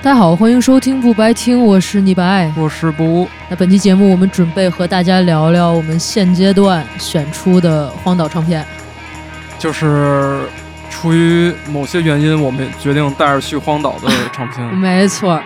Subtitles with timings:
[0.00, 2.52] 大家好，欢迎收听不白听，我是李白。
[2.56, 8.64] 我是不，那本期节目我们准备和大家聊聊我们现阶段选出的荒岛唱片。
[9.58, 10.42] 就是
[10.88, 14.64] 出于某些原因，我们决定带着去荒岛的唱片。
[14.72, 15.42] 没错。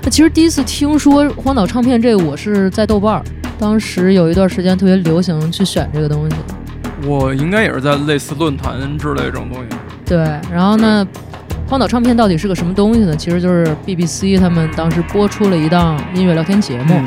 [0.00, 3.24] 那其实第一次听说荒岛唱片这个，我是在豆瓣儿，
[3.58, 6.36] 当时有一段时间特别流行去选这个东西。
[7.04, 9.76] 我应该也是在类似论坛之类这种东西。
[10.04, 10.18] 对，
[10.50, 11.06] 然后呢，
[11.68, 13.14] 荒岛唱片到底是个什么东西呢？
[13.16, 17.00] 其实就是 BBC 他们当时播出了一档音乐聊天节目，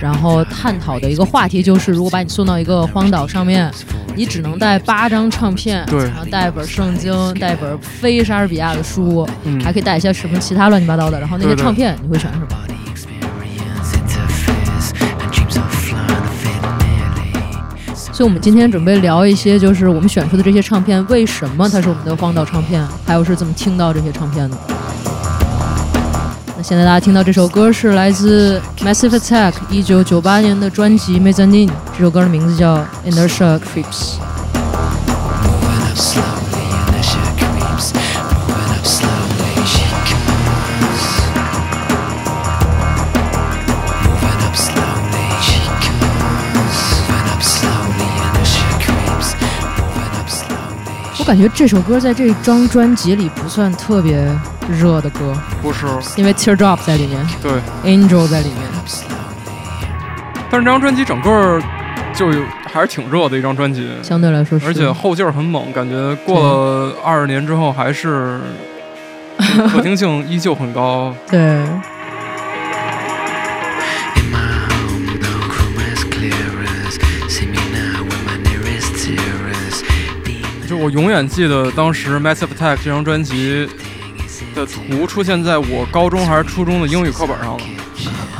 [0.00, 3.70] 然后探讨的一个话题就是，如果把你送到一个荒岛上面，
[4.14, 9.26] 你只能带八张唱片，对，然后带一本圣经，带一本非莎士比亚的书，
[9.64, 12.46] 还可以带一些什么其他乱七八糟的，然后那些唱片你会选什么？
[18.12, 24.56] 所以，我们今天准备聊一些，就是我们选出的这些唱片，为什么它是我们的荒岛唱片，还有是怎么听到这些唱片的。
[26.54, 32.76] 那现在大家听到这首歌是来自 Massive Attack 一九九八年的专辑《Mezzanine》，这首歌的名字叫
[33.08, 34.16] 《Inertia Creeps》。
[51.32, 54.22] 感觉这首歌在这张专辑里不算特别
[54.68, 57.52] 热的歌，不是，因为 Teardrop 在里面，对
[57.82, 58.58] ，Angel 在里面。
[60.50, 61.58] 但是这张专辑整个
[62.14, 62.30] 就
[62.70, 68.38] 还是挺热的一张专辑，相对来说，而且后劲儿很猛，感觉过了二十年之后还是
[69.72, 71.14] 可听性依旧很高。
[71.30, 71.64] 对。
[80.82, 83.68] 我永远记得当时《Massive Attack》这张专辑
[84.52, 87.62] 的图出现在我高中还是初中的英语课本上了。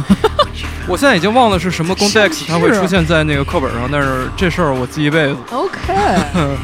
[0.89, 5.37] 我现在已经忘了是什么 context，它会出现在那个课本上，但是这事儿我记一辈子。
[5.53, 5.95] OK。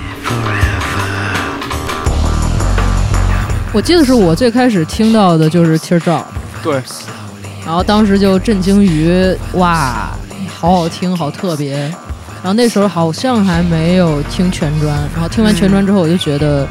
[3.73, 6.23] 我记得是我最开始听到的就是《Teardrop》。
[6.61, 6.83] 对。
[7.65, 10.11] 然后当时就震惊于哇，
[10.53, 11.95] 好好听，好特别。
[12.49, 16.67] 然后那时候好像还没有听全专，然后听完全专之后，我就觉得，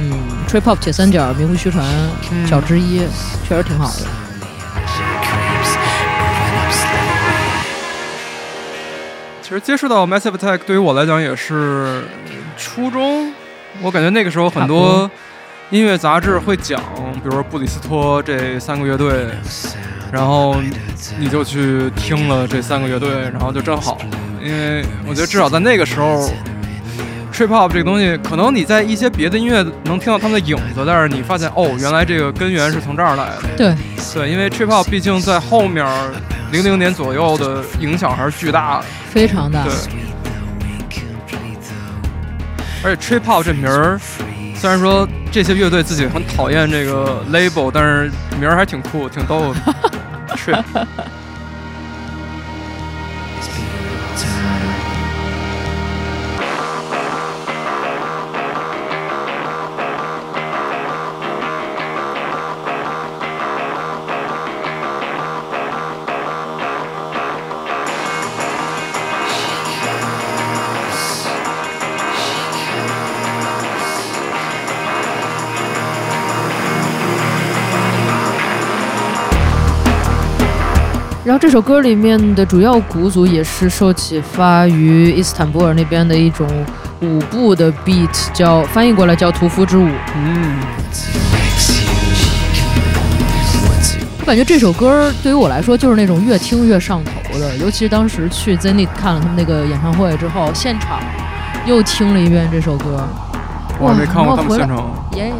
[0.00, 0.10] 嗯
[0.48, 1.86] ，trip hop 铁三角名不虚传
[2.46, 3.00] 小之一，
[3.46, 4.06] 确实挺好的。
[9.42, 12.04] 其实接触到 Massive Attack 对于我来讲也是
[12.56, 13.30] 初中，
[13.82, 15.10] 我感觉那个时候很多。
[15.68, 16.80] 音乐杂志会讲，
[17.16, 19.26] 比如说布里斯托这三个乐队，
[20.12, 20.56] 然后
[21.18, 23.98] 你就去听了这三个乐队，然后就正好。
[24.42, 26.28] 因为我觉得至少在那个时候
[27.32, 33.42] ，trip hop 这个东西，可能你在一些别的音乐能听到他们的影子，但是你发现哦，原来这个根源是从这儿来的。
[33.56, 33.74] 对，
[34.12, 35.86] 对，因为 trip hop 毕竟在后面
[36.50, 39.64] 零零年左右的影响还是巨大的，非常大。
[39.64, 39.72] 对，
[42.84, 43.98] 而且 trip hop 这名儿，
[44.56, 49.74] 虽然说这些乐队自己很讨厌这个 label，但是名儿还挺酷，挺逗的。
[50.36, 50.52] 去
[81.24, 86.48] 然后这首歌里面的主要鼓组也是受启发于伊斯坦布尔那边的一种
[87.00, 89.88] 舞步的 beat，叫翻译过来叫屠夫之舞。
[90.16, 90.56] 嗯，
[94.18, 100.98] 我感觉这首歌对于我来说就是那种越听越上头的，尤其是当时去 Zenith 看了他们那个演唱会之后，现场
[101.64, 103.06] 又听了一遍这首歌。
[103.78, 104.92] 我还没看过他们现场。
[105.14, 105.32] 耶。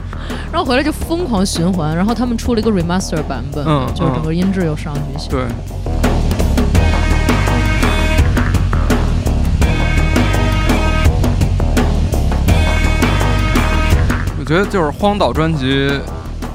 [0.54, 5.28] 然后回来就疯狂循环，然后他们出了一个 remaster 版本，嗯，就是整个音质又上去一些。
[5.28, 5.40] 对。
[14.38, 15.90] 我觉得就是荒岛专辑，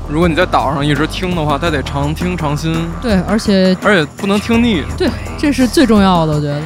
[0.08, 2.74] 如果你在岛上一直听的话，它得常听常新。
[3.02, 4.82] 对，而且而且不能听腻。
[4.98, 6.62] 对，这是最重要的，我觉得。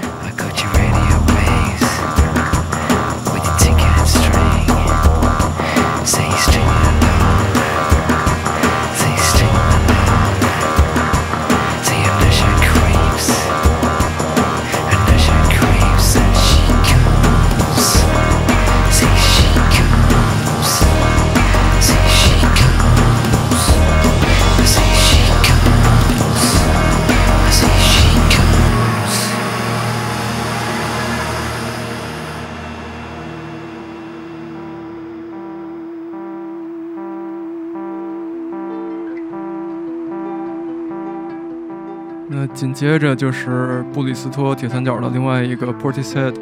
[42.63, 46.33] 紧接着就是布里斯托铁三角的另外一个 Portishead，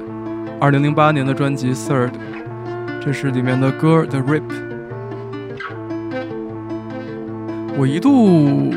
[0.59, 2.11] 二零零八年的专辑 Third，
[3.03, 4.43] 这是里面的歌 The Rip。
[7.75, 8.71] 我一度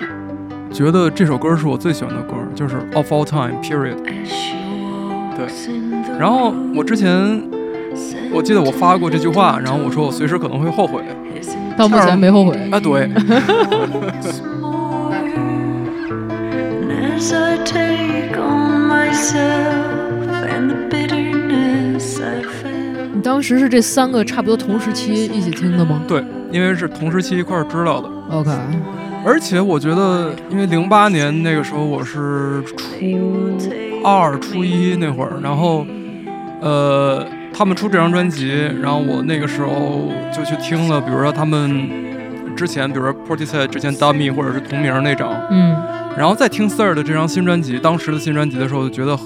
[0.73, 3.99] 觉得这首歌是我最喜欢的歌，就是 Of All Time Period。
[5.37, 5.47] 对，
[6.19, 7.43] 然后我之前
[8.33, 11.03] 我记得我发过这句话，然后我说我随时可能会后悔，
[11.77, 12.57] 到目前没后悔。
[12.73, 13.11] 啊，对。
[17.25, 23.15] As I take on myself and the bitterness I felt.
[23.15, 28.51] 你当时是这三个差不多同时期一起听的吗对，因为是同时期一块儿知道的，？OK，
[29.25, 32.77] 而且我觉得，因为零八年那个时候我是初
[34.05, 35.87] 二、初一那会儿，然后，
[36.61, 38.51] 呃，他们出这张专辑，
[38.83, 41.89] 然后我那个时候就去听了，比如说他们
[42.55, 45.75] 之前，比如说 Portishead 之前 Dummy 或者是同名那张，嗯，
[46.17, 49.19] 然后再听 Third 这张新专辑，当时的新专辑的时候，就觉得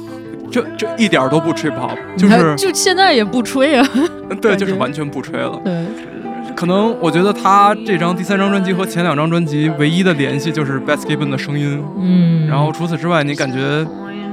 [0.50, 3.86] 这这一点儿都不 trip hop，就是就现在也不吹啊。
[4.40, 5.60] 对，就是完全不吹了。
[5.64, 5.84] 对，
[6.56, 13.86] 可能我觉得他这张第三张专辑和前两张专辑唯一的联系就是 Beth Gibbon 的声音，嗯，然后除此之外，你感觉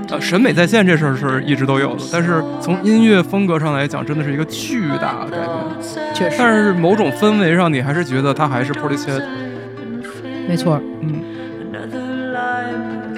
[0.09, 6.13] 呃审美在线这事儿是一直都有的，但是从音乐风格上来讲，真的是一个巨大的改变。
[6.13, 9.21] 确实但是某种氛围上，你还是觉得他还是 Portishead。
[10.47, 10.81] 没错。
[11.01, 11.21] 嗯，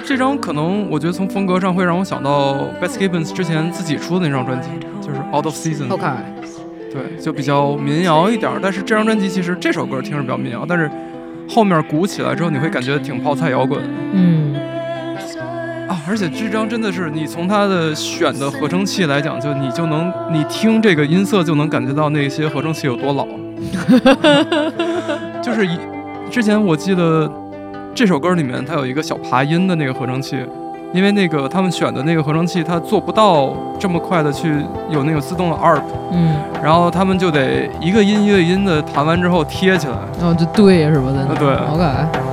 [0.08, 4.70] 这张可能我觉得从风格上会让我想到 Beth Gibbon 之前自己出的那张专辑，
[5.02, 5.92] 就是 Out of Season。
[5.92, 6.06] OK，
[6.90, 8.58] 对，就比较民谣一点儿。
[8.62, 10.90] 但是这张专辑其实这首歌听着比较民谣，但是
[11.46, 13.82] 后面鼓起来之后，你会感觉挺泡菜摇滚
[14.14, 14.54] 嗯，
[15.86, 16.00] 啊。
[16.08, 23.28] 而且这张真的是你从它的选的合成器来讲，就你就能你听这个音色就能感觉到那些合成器有多老。
[25.44, 25.78] 就是一
[26.30, 27.30] 之前我记得
[27.98, 30.38] 这首歌里面它有一个小爬音的那个合成器。
[30.94, 34.54] 因为那个他们选的那个合成器，它做不到这么快的去
[34.88, 39.94] 有那个自动的 ARP，嗯，然后他们就得一个音一个音的弹完之后贴起来。
[40.18, 41.12] 然后就对是吧？
[41.14, 42.27] 在那啊对 OK，White horses,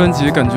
[0.00, 0.56] 专辑感觉，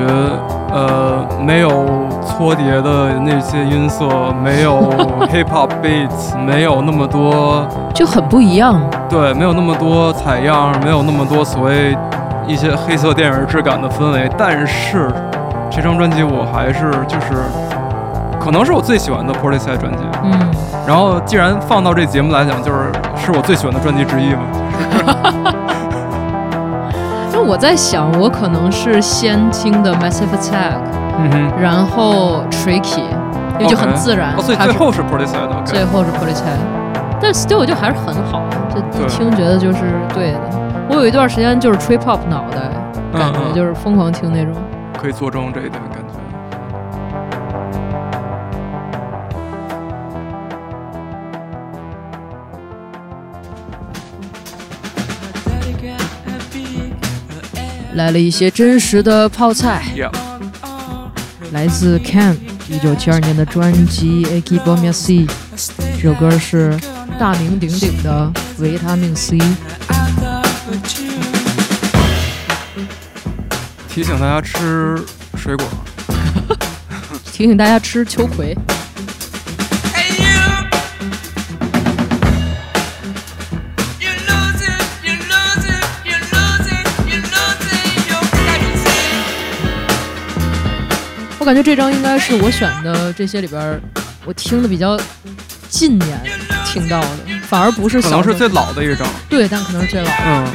[0.72, 1.86] 呃，没有
[2.26, 4.08] 搓碟的那些音色，
[4.42, 4.90] 没有
[5.28, 8.80] hip hop beats，没有那么多，就很不一样。
[9.10, 11.94] 对，没有那么多采样，没有那么多所谓
[12.48, 14.32] 一些黑色电影质感的氛围。
[14.38, 15.12] 但是
[15.70, 17.44] 这张专辑我还是就是，
[18.40, 20.04] 可能是我最喜欢的 Portishead 专辑。
[20.24, 20.32] 嗯，
[20.88, 24.40] 然后既然放到这节目来讲，就是是我最喜欢的专辑之一嘛。
[27.44, 30.78] 那我在想，我可能是先听的 Massive Attack，
[31.20, 33.04] 嗯哼，然后 Tricky，
[33.60, 34.34] 因为就很自然。
[34.38, 35.62] 哦，所以最后是 Portishead 的。
[35.66, 36.58] 最后是 p o l i c e
[37.20, 39.80] 但 still 就还是很好，就一听觉得就是
[40.14, 40.40] 对的。
[40.90, 42.72] 我有一段时间就是 trip hop 脑袋，
[43.12, 44.54] 感觉就是疯狂听那种。
[44.98, 45.82] 可以作证这一点
[57.96, 60.12] 来了一些真实的泡菜，Yeah，
[61.52, 62.36] 来自 Cam
[62.68, 65.14] 一九七二年的专辑《A Keep On Me C》，
[66.02, 66.76] 这首歌是
[67.20, 69.38] 大名鼎鼎的维他命 C。
[73.88, 75.00] 提醒大家吃
[75.38, 75.66] 水果。
[77.32, 78.58] 提醒大家吃秋葵。
[91.44, 93.78] 我感觉这张应该是我选的这些里边，
[94.24, 94.98] 我听的比较
[95.68, 96.18] 近年
[96.66, 97.08] 听到的，
[97.42, 100.16] 反而不是可能是最老的一张，对，但可能是最老的。
[100.26, 100.48] 嗯。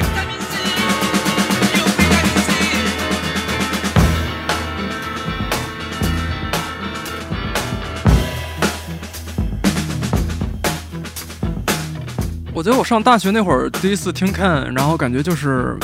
[12.54, 15.76] 我觉得我上大学那会儿第一次听 Ken，然后感觉就是，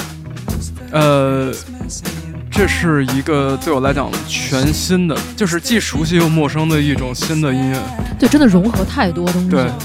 [0.90, 1.52] 呃，
[2.56, 7.76] 这是一个对我来讲全新的，就是既熟悉又陌生的一种新的音乐。
[8.16, 9.76] 对，真的融合太多东西对了。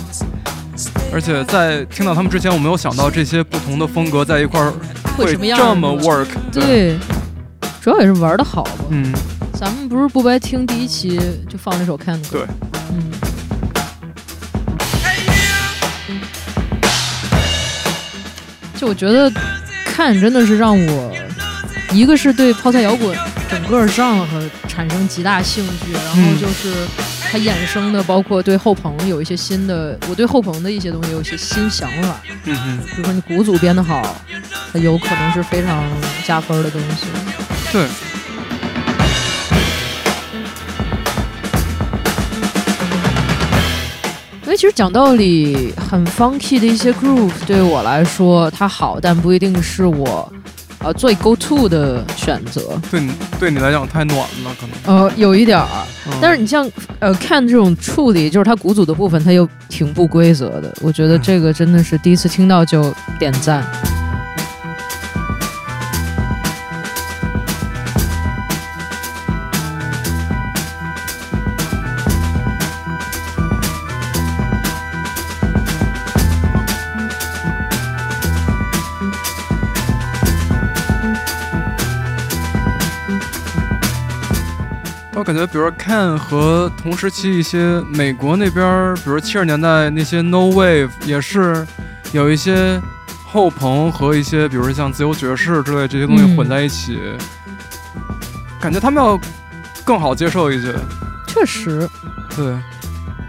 [1.12, 4.72] 而且在听到他们之前，我没有想到这些不同的风格在一块儿
[5.18, 6.28] 会这么 work。
[6.52, 6.96] 对，
[7.82, 8.72] 主要也是玩的好吧。
[8.90, 9.12] 嗯，
[9.52, 12.48] 咱们不是不白听第一期就放这首 Can 的歌，对，
[12.92, 13.12] 嗯，
[18.78, 19.32] 就我觉得
[19.84, 21.12] 看真的是让我，
[21.92, 23.18] 一个是对泡菜摇滚
[23.50, 24.26] 整个 genre
[24.68, 26.74] 产生极大兴趣，然后嗯就是
[27.32, 34.16] 它衍生的，包括对后朋有一些新的，我对后朋的一些东西有一些新想法，嗯哼，比如说你鼓组编得好，
[34.72, 35.84] 它有可能是非常
[36.26, 37.08] 加分的东西。
[37.72, 37.88] 对。
[44.44, 50.32] 因为其实讲道理，很 funky 的一些 groove 对我来说它好，但不一定是我
[50.80, 52.80] 呃最 go to 的选择。
[52.90, 55.02] 对你对你来讲太暖了，可能。
[55.04, 55.68] 呃，有一点儿，
[56.08, 56.70] 嗯但是你像
[57.00, 60.74] 呃看这种处理，就是它鼓组的部分，它又挺不规则的。
[60.82, 63.64] 我觉得这个真的是第一次听到就点赞。
[63.96, 63.99] 我
[85.30, 91.68] 感觉，比如说 Can 和同时期一些美国那边，比如七十年代那些 No Wave，也是
[92.14, 92.82] 有一些
[93.28, 97.00] 后朋和一些，比如说像自由爵士之类这些东西嗯混在一起，
[98.60, 99.20] 感觉他们要
[99.86, 100.74] 更好接受一些，
[101.28, 101.88] 确实，
[102.36, 102.58] 对，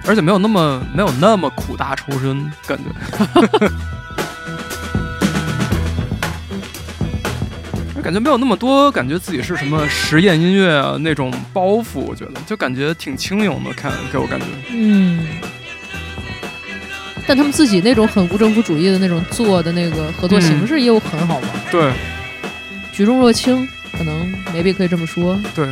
[0.06, 3.70] 而且没有那么没有那么苦大仇深，感觉。
[8.00, 14.46] 感觉没有那么多，感觉自己是什么实验音乐啊那种包袱，我觉得就感觉挺轻盈的，看给我感觉。
[14.70, 15.26] 嗯。
[17.26, 21.92] 但他们自己那种很无政府主义的那种做的那个合作形式又很好玩，对
[22.92, 25.38] 举重若轻，可能 maybe 可以这么说。
[25.54, 25.68] 对，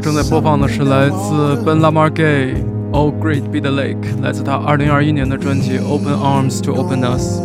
[0.00, 2.54] 正在播放的是来自 Ben Lamar Gay
[2.90, 7.38] 《Oh Great Be the Lake》，来自他2021年的专辑《Open Arms to Open Us》。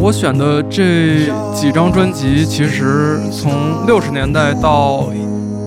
[0.00, 5.08] 我选的这几张专辑，其实从六十年代到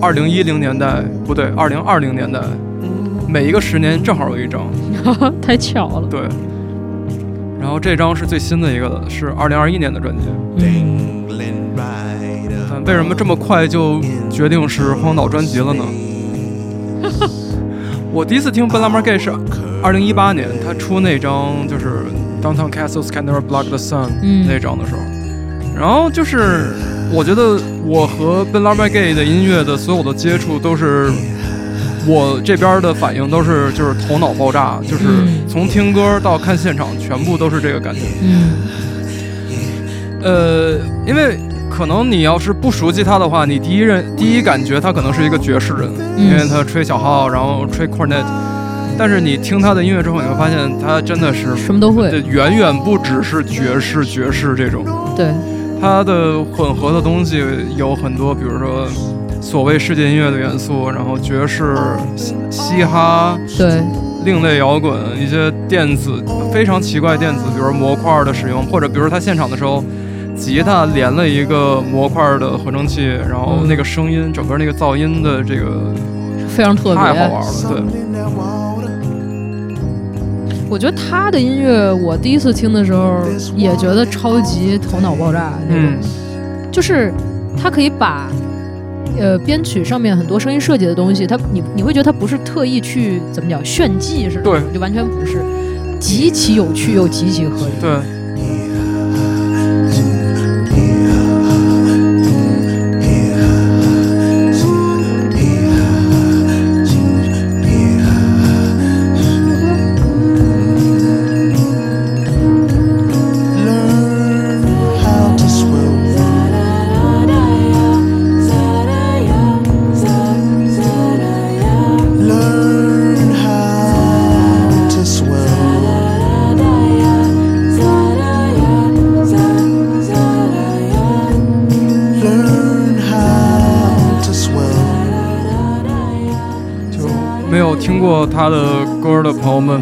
[0.00, 2.40] 二零一零年代，不对，二零二零年代，
[3.28, 4.66] 每一个十年正好有一张。
[5.40, 6.08] 太巧了。
[6.08, 6.20] 对，
[7.60, 10.24] 然后这张是最新的一个了，是二零二一年的专辑。
[10.58, 10.88] 嗯
[12.86, 14.00] 为什么这么快就
[14.30, 15.84] 决定是荒岛专辑了呢？
[18.10, 19.30] 我第一次听 Ben Lamar Gay 是
[19.82, 22.04] 二零一八年，他出那张就是
[22.42, 25.00] Downtown Castles Can Never Block the Sun 嗯那张的时候，
[25.78, 26.72] 然后就是
[27.12, 31.10] 我觉得我和 Ben Lamar Gay 的音乐的所有的接触都是。
[32.06, 35.42] 我这边的反应都是就是头脑爆炸，就是嗯。
[35.48, 38.00] 从听歌到看现场，全部都是这个感觉。
[38.22, 38.52] 嗯，
[40.22, 41.38] 呃，因为
[41.70, 46.26] 可能你要是不熟悉他的话，你第一认第一感觉他可能是一个爵士人，嗯。
[46.26, 48.24] 因为他吹小号，然后吹 cornet。
[48.96, 52.10] 但是你听他的音乐之后，你会发现他真的是什么都会。
[52.10, 54.84] 这远远不只是爵士爵士这种，
[55.16, 55.32] 对，
[55.80, 57.40] 他的混合的东西
[57.76, 58.88] 有很多，比如说
[59.40, 61.74] 所谓世界音乐的元素，然后爵士、
[62.16, 63.82] 嘻嘻哈、对，
[64.24, 69.82] 另类摇滚，一些电子非常奇怪电子，比如模块的使用，或者比如他现场的时候，
[70.36, 75.94] 吉他连了一个模块的合成器，然后那个声音，整个那个噪音的这个
[76.48, 76.94] 非常特别。
[76.96, 77.82] 太好玩了，对.
[80.68, 83.20] 我觉得他的音乐，我第一次听的时候
[83.56, 85.98] 也觉得超级头脑爆炸那种，嗯，
[86.70, 87.10] 就是
[87.56, 88.28] 他可以把。
[89.20, 95.42] 呃，编曲上面很多声音设计的东西，它你你会觉得它不是特意去怎么讲炫技似的，对就完全不是，
[95.98, 97.72] 极其有趣又极其合理。
[97.80, 98.17] 对。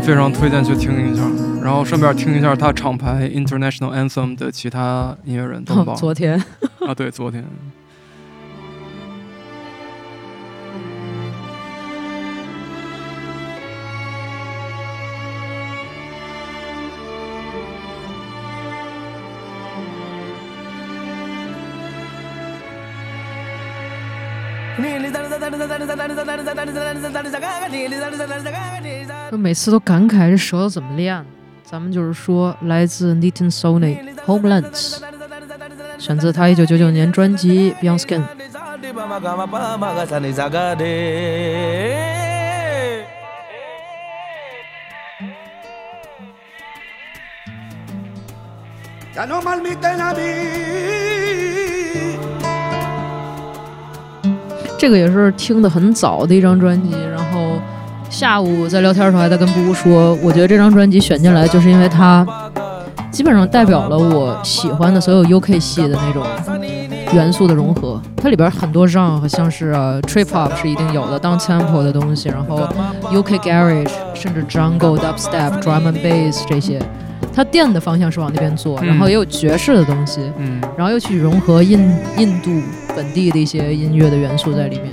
[0.07, 1.23] 非常推荐去听一下，
[1.61, 5.97] 然后顺便听一下他厂牌 International Anthem 的其他音乐人都很棒。
[5.97, 6.41] 昨天
[6.87, 7.45] 啊，对，昨天。
[29.30, 31.25] 就每次都感慨这舌头怎么练。
[31.64, 34.99] 咱们就是说，来自 Nitin Sony Homelands，
[35.99, 38.23] 选自他一九九九年专辑《Beyond Skin》。
[54.78, 56.95] 这个也是听的很早的一张专辑，
[58.16, 62.26] 下午在聊天的时候还在跟布布说，我觉得这张专辑选进来就是因为它
[63.11, 66.24] 基本上代表了我喜欢的所有 UK 系的那种
[67.12, 68.00] 元素的融合。
[68.16, 72.66] 它里边很多 genre 像是、呃、trip hop 是一定有的，down tempo 的东西，然后
[73.12, 76.81] UK garage，甚至 jungle、dubstep、drum and bass 这些，
[77.35, 80.22] 它电的方向是往那边做，然后也有爵士的东西。
[80.38, 81.79] 嗯，然后又去融合印
[82.16, 82.50] 印度
[82.96, 84.90] 本地的一些音乐的元素在里面。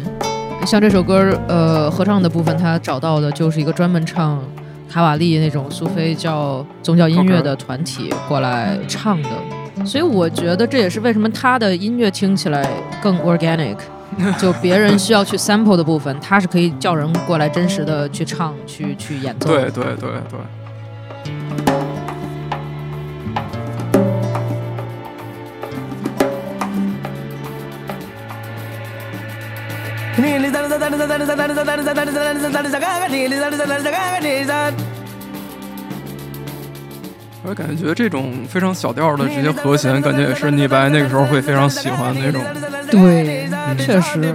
[0.65, 4.41] 像这首歌，呃，合唱的部分，他找到的就是一个专门唱
[4.89, 9.29] 卡瓦利那种苏菲教宗教音乐的团体过来唱的。
[9.85, 12.67] 所以我觉得这也是为什么他的音乐听起来
[13.01, 13.77] 更 organic。
[14.37, 19.49] 就别人需要去 sample 的部分，他是可以叫人过来真实的去唱、去去演奏。
[19.49, 20.39] 对对对对。
[37.45, 42.41] 我感觉这种非常小调的这些和弦，感觉也是李白那个时候会非常喜欢的那种。
[42.89, 44.33] 对，确实。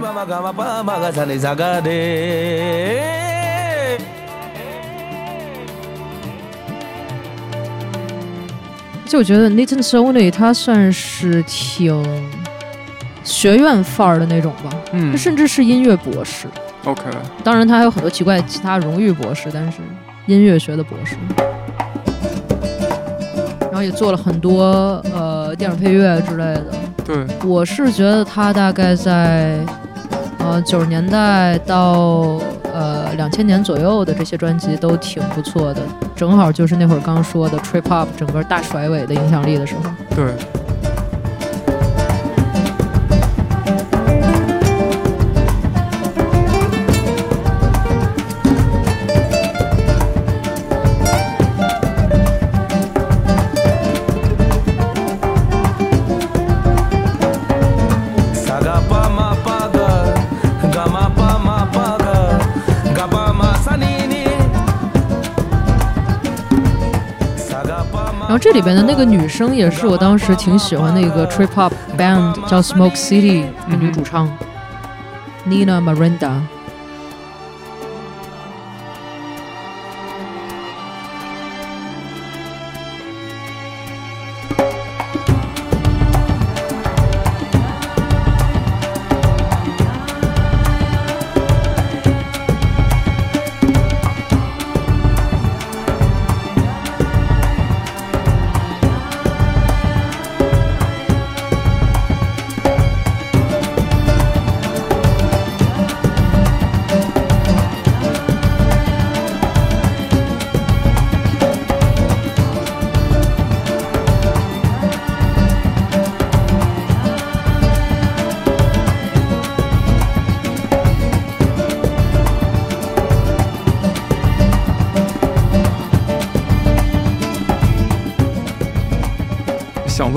[9.07, 12.05] 就我觉得 Nathan Sony 他算是挺
[13.29, 16.47] 学院范儿的那种吧，嗯他甚至是音乐博士。
[16.83, 17.03] ，OK，
[17.43, 19.77] 当然，他还有很多奇怪其他荣誉博士，但是
[20.25, 21.15] 音乐学的博士。
[23.61, 26.65] 然后也做了很多呃电影配乐之类的。
[27.05, 29.59] 对，我是觉得他大概在
[30.39, 32.41] 呃九十年代到
[32.73, 35.81] 呃两千年左右的这些专辑都挺不错的，
[36.15, 39.83] 正好就是那会儿刚说的 trip hop 整个大甩尾的影响力的时候。
[40.15, 40.33] 对，
[68.39, 74.29] 这里边的那个女生也是我当时挺喜欢的一个 trip hop band，叫 Smoke City 的女主唱、
[75.45, 76.39] Nina Miranda。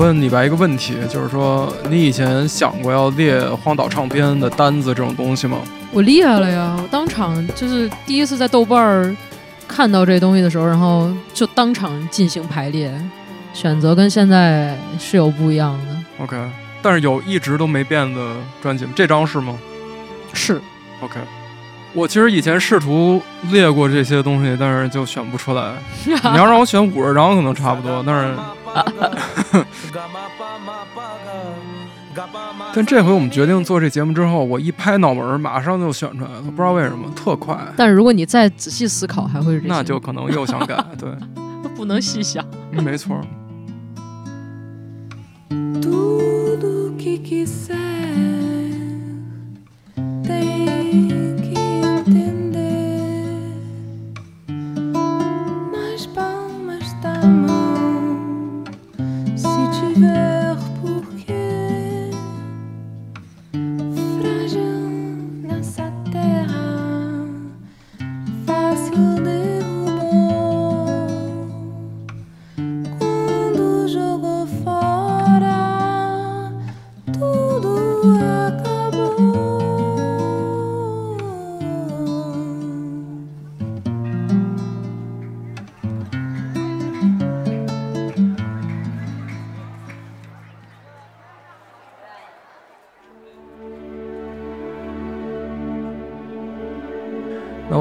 [0.03, 5.59] 问李白一个问题，就是说你以前想过要列荒岛唱片的单子这种东西吗？
[5.93, 6.77] 我厉害了呀！
[6.77, 9.15] 我当场就是第一次在豆瓣儿
[9.65, 12.93] 看到这东西的时候，然后就当场进行排列，
[13.53, 15.95] 选择跟现在是有不一样的。
[16.21, 16.35] OK，
[16.81, 19.57] 但是有一直都没变的专辑吗，这张是吗
[20.33, 20.59] 是
[20.99, 21.17] ，？OK，
[21.93, 25.73] 我其实以前试图列过这些东西，但是就选不出来。
[26.05, 28.35] 你要让我选五十张，可能差不多，但是
[32.75, 37.55] 但这回我们决定做这节目之后，我一拍脑门，马上就选出来了，不知道为什么，特快。
[37.77, 41.09] 但如果你再仔细思考，还会是这那就可能又想改，对，
[41.75, 42.43] 不能细想。
[42.71, 43.19] 嗯没错。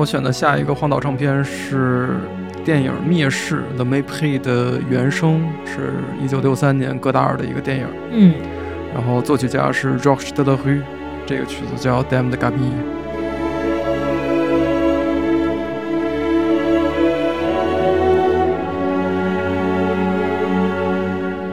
[0.02, 2.08] 我选的下一个荒岛唱片是
[2.64, 8.34] 电影《灭世》The Mépris 的原声，是一九六三年戈达尔的一个电影，嗯，
[8.92, 10.80] 然后作曲家是 Georges de la Rue，
[11.24, 12.50] 这个曲子叫《Dame de Gabi》。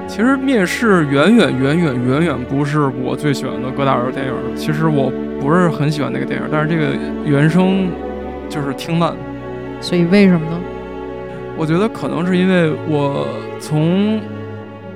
[0.07, 4.33] 其实《灭世》远远远远远远不是我最喜欢的戈达尔电影。
[4.55, 7.91] 其实我不是很喜欢那个电影，但是这个原声
[8.49, 9.13] 就是听烂。
[9.79, 10.59] 所以为什么呢？
[11.55, 13.27] 我觉得可能是因为我
[13.59, 14.19] 从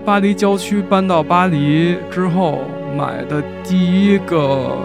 [0.06, 2.62] 巴黎郊区搬到巴黎之后
[2.98, 4.78] 买的第一个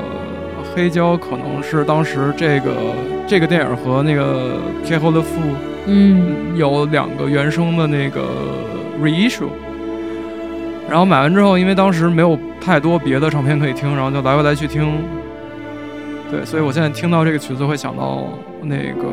[0.75, 2.71] 黑胶，可能是当时这个
[3.27, 5.23] 这个电影和那个《Pierrot le Fou》
[5.87, 8.23] 嗯有两个原声的那个
[9.03, 9.49] reissue。
[10.89, 14.89] 然后买完之后，因为当时没有太多别的唱片可以听，然后就来回来去听。
[16.31, 18.29] 对，所以我现在听到这个曲子会想到
[18.63, 19.09] 那个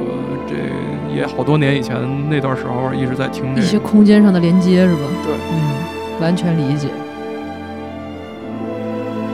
[0.48, 0.56] 这
[1.16, 1.96] 也好多年以前
[2.30, 3.80] 那段时候一直在听这一些。
[3.80, 5.00] 空间上的连接是吧？
[5.24, 6.90] 对，嗯，完全理解。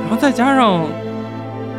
[0.04, 0.86] 然后再加上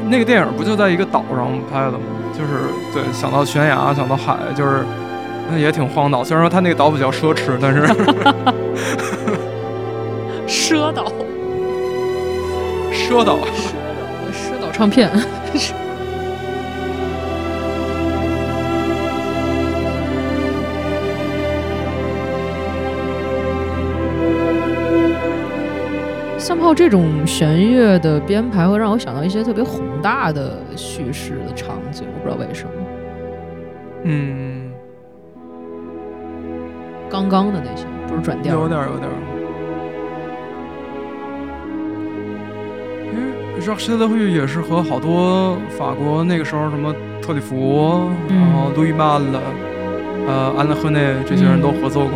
[0.09, 1.99] 那个电影不就在一个岛上拍的吗？
[2.33, 2.49] 就是
[2.93, 4.85] 对，想到悬崖，想到海，就是
[5.51, 6.25] 那也挺荒岛。
[6.25, 7.87] 虽然说它那个岛比较奢侈，但是
[10.49, 11.05] 奢岛，
[12.91, 13.39] 奢岛。
[14.33, 15.09] 奢岛唱片。
[26.53, 32.71] 三炮这种弦乐的编排会让我想到一些特别宏大的叙事的场景，我不知道为什么。
[34.05, 34.71] 嗯，
[37.09, 39.09] 刚刚的那些不是转调，有点有点。
[43.15, 49.41] 因为 j a c q u e s 也是和好多法国那个时候什么特里弗，嗯然后路易曼了，
[50.29, 52.13] 呃，安德赫内这些人都合作过。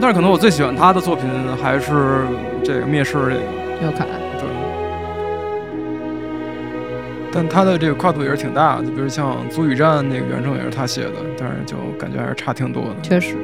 [0.00, 1.24] 但是可能我最喜欢他的作品
[1.60, 2.24] 还是
[2.62, 3.40] 这个《灭世》这个，
[3.84, 4.06] 要看。
[4.38, 4.46] 对。
[7.32, 12.96] 但他的这个跨度也是挺大的，比如像《足语战》那个原声也是他写的，但是就感觉还是差挺多的。
[13.02, 13.36] 确实。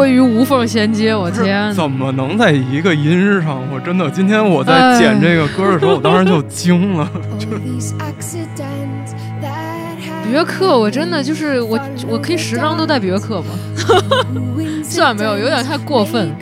[0.00, 1.70] 过于无缝衔接，我天！
[1.74, 3.60] 怎么能在一个音上？
[3.70, 7.06] 我真的，今天我在剪这个歌的时候， 我当时就惊了。
[10.24, 13.48] 比约克，我真的就是我，我可以十张都带比约克吗？
[14.82, 16.34] 算 没有，有点太过分。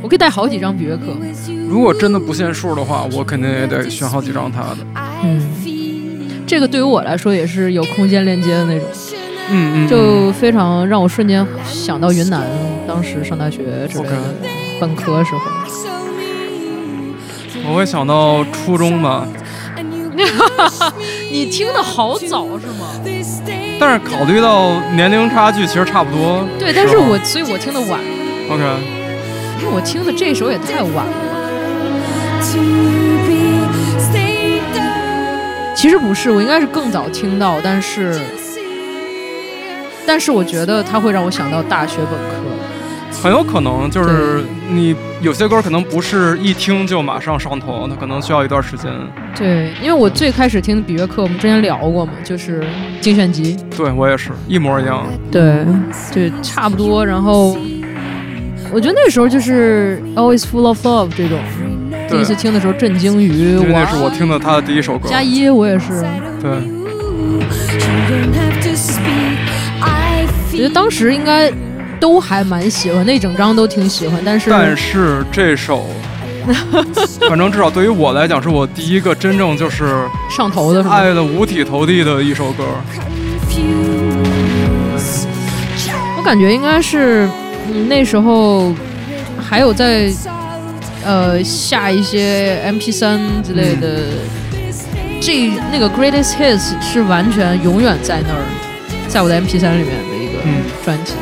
[0.00, 1.16] 我可以带好几张比约克。
[1.68, 4.76] 如果真的不限数的话，我肯定也得选好几张他的。
[5.24, 5.42] 嗯，
[6.46, 8.86] 这个对于我来说也是有空间链接的那种，
[9.48, 12.42] 嗯嗯，就非常让我瞬间想到云南，
[12.86, 14.34] 当时上大学之类 OK 的，
[14.80, 15.40] 本科时候。
[17.68, 19.26] 我会想到初中吧，
[21.32, 22.86] 你听的好早是吗？
[23.78, 26.46] 但是考虑到年龄差距，其实差不多。
[26.58, 28.00] 对，但是我所以我听的晚
[28.50, 28.62] ，OK，
[29.60, 31.12] 因为我听的这首也太晚了。
[35.74, 38.18] 其实不是，我应该是更早听到，但是
[40.06, 42.46] 但是我觉得它会让我想到大学本科。
[43.22, 48.92] 很有可能就是你有些歌可能不是一听就马上上头，它可能需要一段时间。
[49.34, 52.62] 对，因为我最开始听的比约克，我们之前聊过嘛，就是
[53.00, 55.04] 精选集，对我也是一模一样。
[55.30, 55.64] 对，
[56.12, 57.04] 对差不多。
[57.04, 57.56] 然后
[58.70, 61.38] 我觉得那时候就是 Always Full of Love 这种，
[62.08, 65.08] 第一次听的时候震惊于因为哇那是我听的他的第一首歌。
[65.08, 66.04] 加一，我也是。
[66.40, 66.50] 对，
[70.56, 71.52] 觉得当时应该
[72.00, 75.86] 都还蛮喜欢，那整张都挺喜欢，但是但是这首，
[77.28, 80.82] 反正至少对于我来讲，是我第一个真正就是上头的？
[80.88, 82.64] 爱的五体投地的一首歌。
[86.16, 87.28] 我感觉应该是，
[87.72, 88.74] 嗯，那时候
[89.40, 90.10] 还有在
[91.04, 94.00] 呃下一些 MP 3之类的，
[95.20, 98.42] 这那个 Greatest Hits 是完全永远在那儿，
[99.08, 99.94] 在我的 MP 3里面
[100.46, 101.14] 嗯专辑。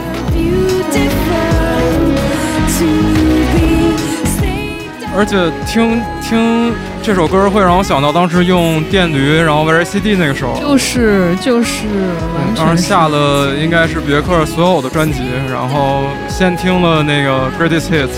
[5.16, 10.58] 而且听听这首歌会让我想到当时用电驴，然后 VCD 那个时候。
[10.60, 11.86] 就是就是
[12.34, 18.08] 完当时下了应该是别克所有的专辑，然后先听了那个 Greatest Hits，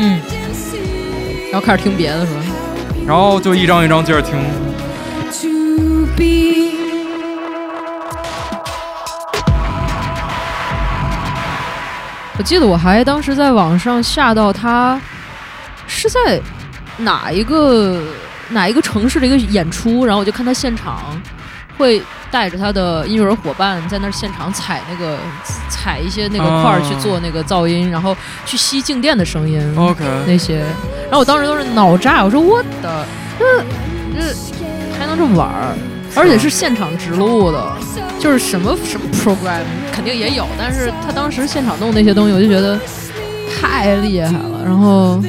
[0.00, 0.18] 嗯，
[1.52, 2.40] 然后开始听别的是吧？
[3.06, 4.38] 然后就一张一张接着听。
[12.40, 14.98] 我记得我还当时在网上下到他
[15.86, 16.40] 是在
[16.96, 18.02] 哪一个
[18.48, 21.20] 哪一个城市的一个演出，然后我就看他现场
[21.76, 22.00] 会
[22.30, 25.18] 带着他的音乐人伙伴在那儿现场踩那个
[25.68, 29.60] 踩一些那个块儿哦去做那个噪音，然后去吸静电的声音。
[29.76, 30.60] OK，那些，
[31.02, 33.04] 然后我当时都是脑炸，我说我的，
[33.38, 33.62] 这
[34.14, 35.76] 这还能这么玩儿，
[36.14, 37.72] 而且是现场直录的，
[38.18, 42.78] 就是什么什么 program 肯定也有，但是他当时现场弄那些东西，我就觉得
[43.60, 44.62] 太厉害了。
[44.64, 45.22] 然后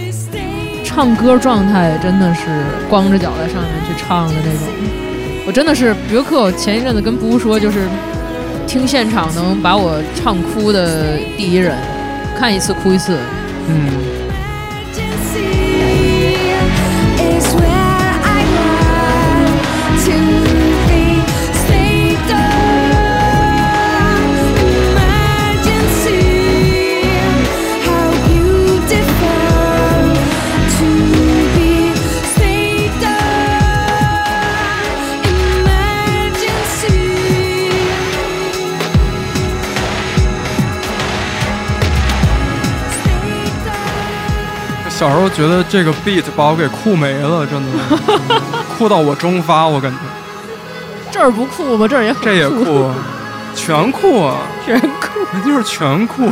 [0.83, 2.41] 唱歌状态真的是
[2.89, 4.67] 光着脚在上面去唱的那种，
[5.45, 6.41] 我真的是别克。
[6.41, 7.87] 我前一阵子跟布说，就是
[8.67, 11.77] 听现场能把我唱哭的第一人，
[12.37, 13.17] 看一次哭一次。
[13.67, 13.89] 嗯，
[45.01, 47.71] 小时候觉得这个 beat 把我给酷没了，真的，
[48.77, 49.97] 酷到我蒸发，我感觉
[51.09, 51.87] 这儿不酷吗？
[51.87, 52.91] 这儿也很这也酷，
[53.55, 55.09] 全酷啊，全酷。
[55.33, 56.29] 那就是全酷。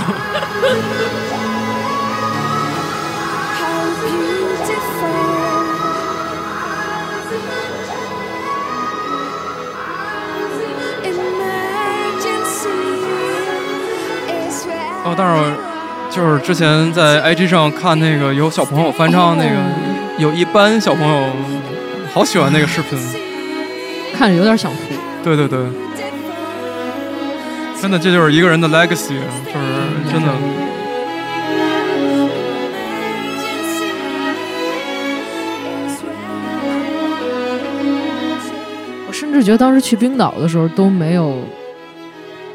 [15.05, 15.68] 哦，但是我
[16.11, 19.55] 就是之前在 IG 上看那个有小朋友翻唱那个，
[20.17, 21.29] 有一班小朋友
[22.13, 22.97] 好喜欢那个视频。
[24.13, 24.79] 看着有点想哭。
[25.23, 25.59] 对对对，
[27.79, 30.29] 真的这就是一个人的 legacy，就是真的。
[39.07, 41.43] 我甚至觉得当时去冰岛的时候都没有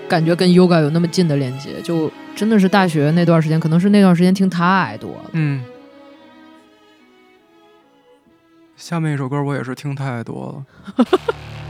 [0.09, 5.31] 感觉跟 Yoga 有那么近的连接，就真的是大学那段时间，可能是那段时间听太多了。
[5.33, 5.63] 嗯，
[8.77, 10.65] 下面一首歌我也是听太多
[10.97, 11.07] 了。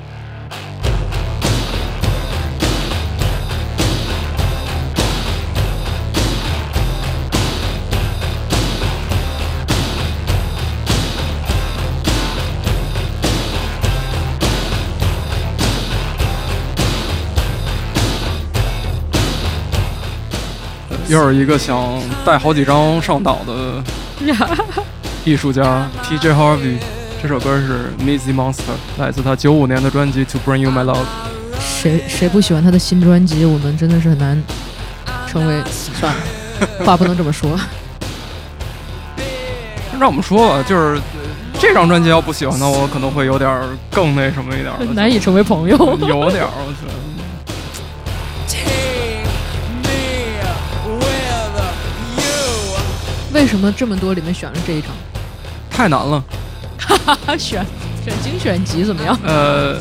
[21.14, 23.80] 又是一个想带好几张上岛的
[25.24, 26.32] 艺术家 T.J.
[26.32, 26.76] Harvey，
[27.22, 28.56] 这首歌是《Mizzy Monster》，
[29.00, 30.96] 来自他九五年的专辑《To Bring You My Love》。
[31.60, 33.44] 谁谁不喜欢他的新专辑？
[33.44, 34.42] 我们真的是很难
[35.28, 36.20] 成为算了，
[36.84, 37.56] 话不能这么说。
[40.00, 41.00] 让我们说吧，就是呃
[41.60, 43.56] 这张专辑要不喜欢的我，可能会有点
[43.92, 45.76] 更那什么一点了，难以成为朋友。
[45.78, 47.13] 有点儿，我觉得。
[53.34, 54.90] 为什么这么多里面选了这一张？
[55.68, 56.22] 太难了。
[56.78, 57.66] 哈哈，选
[58.04, 59.18] 选精选集怎么样？
[59.24, 59.76] 呃，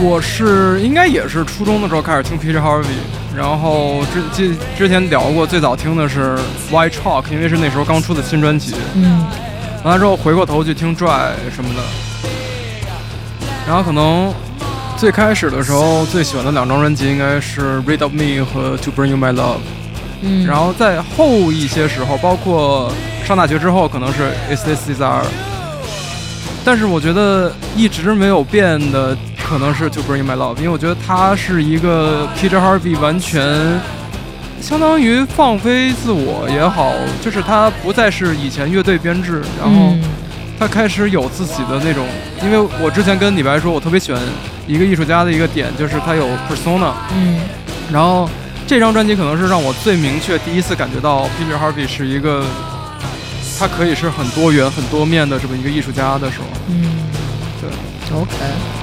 [0.00, 2.58] 我是应该也是初中的时候开始听 P.J.
[2.60, 2.84] Harvey，
[3.36, 6.38] 然后之之之前聊过，最早听的是
[6.70, 8.74] White Chalk，因为是那时候刚出的新专辑。
[8.94, 9.26] 嗯，
[9.82, 11.80] 完了之后回过头去听 Dry 什么的，
[13.66, 14.32] 然后可能
[15.02, 19.56] 最开始的时候最喜欢的两张专辑应该是 Read of Me 和 To Bring You My Love，
[20.20, 22.88] 嗯，然后在后一些时候，包括
[23.24, 25.24] 上大学之后，可能是 Is This Desire，
[26.64, 33.78] 但是我觉得一直没有变的，可可能是《To Bring You My Love》，因为我觉得它是一个 Peter Harvey 完全
[34.62, 40.00] 相当于放飞自我也好，就是它不再是以前乐队编制，然后嗯
[40.62, 42.06] 他开始有自己的那种。
[42.40, 44.22] 因为我之前跟李白说，我特别喜欢
[44.68, 47.40] 一个艺术家的一个点，就是他有 persona，嗯
[47.92, 48.30] 然后
[48.64, 52.44] 这张专辑可能是让我最明确第一次感觉到 Peter Harvey 是一个。
[53.58, 56.90] 他可以是很多元、很多面的这么一个艺术家的时候，嗯，
[57.60, 57.70] 对
[58.18, 58.81] ，OK。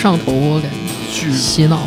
[0.00, 0.76] 上头，我感觉
[1.12, 1.86] 巨洗脑。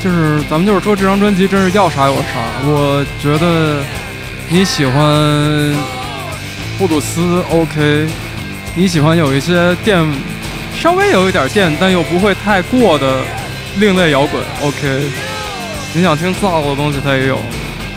[0.00, 2.22] 就是咱们就是说这张专辑真是要啥有啥。
[2.62, 3.82] 我觉得
[4.48, 5.74] 你喜欢
[6.78, 8.06] 布鲁斯 OK，
[8.78, 10.06] 你喜欢有一些电，
[10.78, 13.22] 稍微有一点电，但又不会太过的
[13.78, 15.08] 另类摇滚 OK。
[15.94, 17.38] 你想听燥的东西它也有，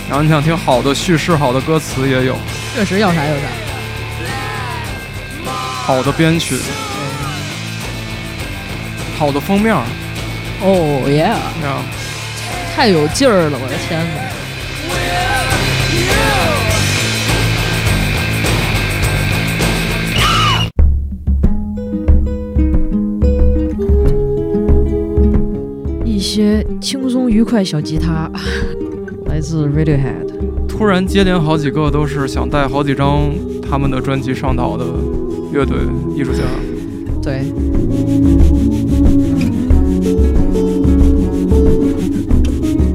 [0.07, 2.39] 然后你想听好的叙事、好的歌词也有，
[2.73, 3.41] 确实要啥有啥。
[5.85, 6.57] 好的编曲，
[9.17, 9.75] 好的封面，
[10.61, 11.35] 哦耶，
[12.73, 14.38] 太有劲儿了，我的天哪！
[26.29, 28.29] 些轻松愉快小吉他，
[29.25, 30.27] 来自 Radiohead。
[30.67, 33.31] 突然接连好几个都是想带好几张
[33.67, 34.85] 他们的专辑上岛的
[35.51, 35.79] 乐队
[36.15, 36.43] 艺术家。
[37.19, 37.51] 对，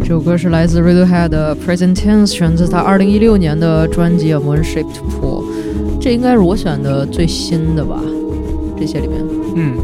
[0.00, 5.42] 这首歌是来自 Radiohead 的 Present Tense，选自他二零一六年的专辑《Moon Shaped Pool》。
[6.00, 8.00] 这应该是我选的最新的吧？
[8.78, 9.24] 这些里面，
[9.56, 9.74] 嗯，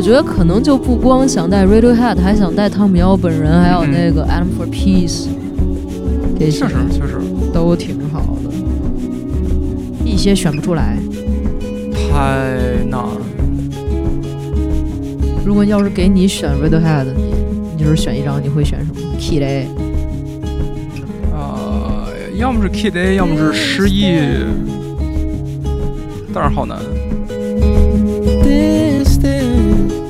[0.00, 5.26] 我觉得可能就不光想带 Radiohead，还想带汤米奥本人，还有那个 Adam for Peace，
[6.38, 7.20] 确实确实
[7.52, 8.50] 都挺好的。
[10.02, 10.96] 一些选不出来。
[12.10, 13.04] 太难。
[15.44, 17.34] 如果要是给你选 Radiohead，你
[17.76, 19.68] 你就是选一张，你会选什么？Kid A。
[21.30, 22.08] 呃，
[22.38, 24.14] 要么是 Kid A，要么是失忆，
[26.32, 26.78] 但是好难。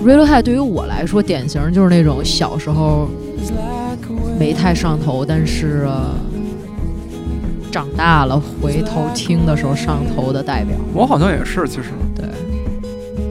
[0.04, 3.08] Radiohead 对于我来说，典型就是那种小时候
[4.38, 6.14] 没太上头，但是、呃
[7.72, 10.76] 长大了回头听的时候上头的代表。
[10.92, 12.24] 我好像也是，其实对，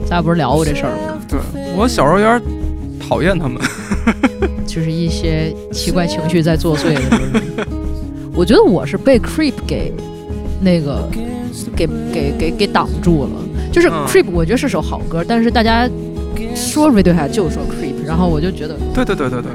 [0.06, 1.20] 咱俩不是聊过这事儿吗？
[1.28, 1.38] 对
[1.76, 2.40] 我小时候有点
[2.98, 3.60] 讨厌他们。
[4.66, 7.18] 就是一些奇怪情绪在作祟的时候。
[8.32, 9.92] 我觉得我是被 Creep 给
[10.62, 11.06] 那个
[11.76, 13.30] 给给给给挡住了。
[13.70, 15.86] 就是嗯 Creep，我觉得是首好歌，但是大家
[16.54, 19.50] 说 Radiohead 就说 Creep，然后我就觉得对对对对对，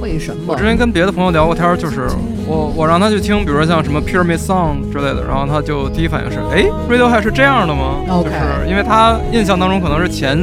[0.00, 0.64] 为什么我之？
[0.64, 2.06] 前跟别的朋友聊过天，就是
[2.46, 10.38] 我我让他去听，比如说像什么 Pyramid Song 之类的，然后他就第一反应是，哎，Radiohead 是这样的吗就是因为他印象当中可能是前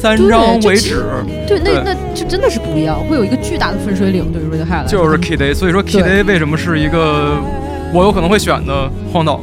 [0.00, 1.04] 三张为止，
[1.46, 4.98] 对，那对那就真的是不一样，会有一个巨大的分水岭对于 Radiohead 来说。
[4.98, 7.36] 就是 Kid A，所以说 Kid 对 A 为什么是一个
[7.92, 9.40] 我有可能会选的荒岛？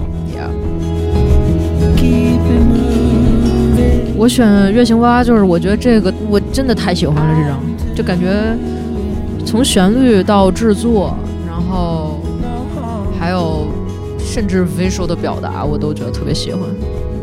[4.17, 7.59] 我选月行蛙，就是我觉得这个我真的太喜欢了，这张
[7.95, 8.27] 就感觉
[9.45, 11.15] 从旋律到制作，
[11.47, 12.21] 然后
[13.19, 13.67] 还有
[14.19, 16.61] 甚至 visual 的表达，我都觉得特别喜欢，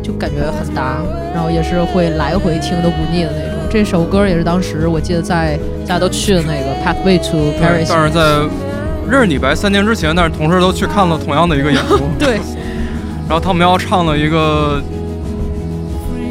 [0.03, 1.01] 就感觉很搭，
[1.33, 3.59] 然后也是会来回听都不腻的那种。
[3.71, 8.21] 这首歌也是当时我记得在大家都去的那个 Pathway to Paris，但是在
[9.09, 12.35] 认识李白三年之前，但是同事都去看了同样的一个演出， 对
[13.27, 14.79] 然后他们要唱了一个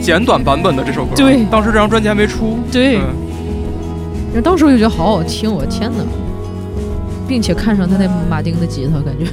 [0.03, 1.45] 简短版本的这首歌，对。
[1.51, 2.97] 当时这张专辑还没出，对。
[2.97, 6.05] 然后当时我就觉得好好听，我天哪！
[7.29, 9.27] 并且看上他那马丁的吉他，感觉。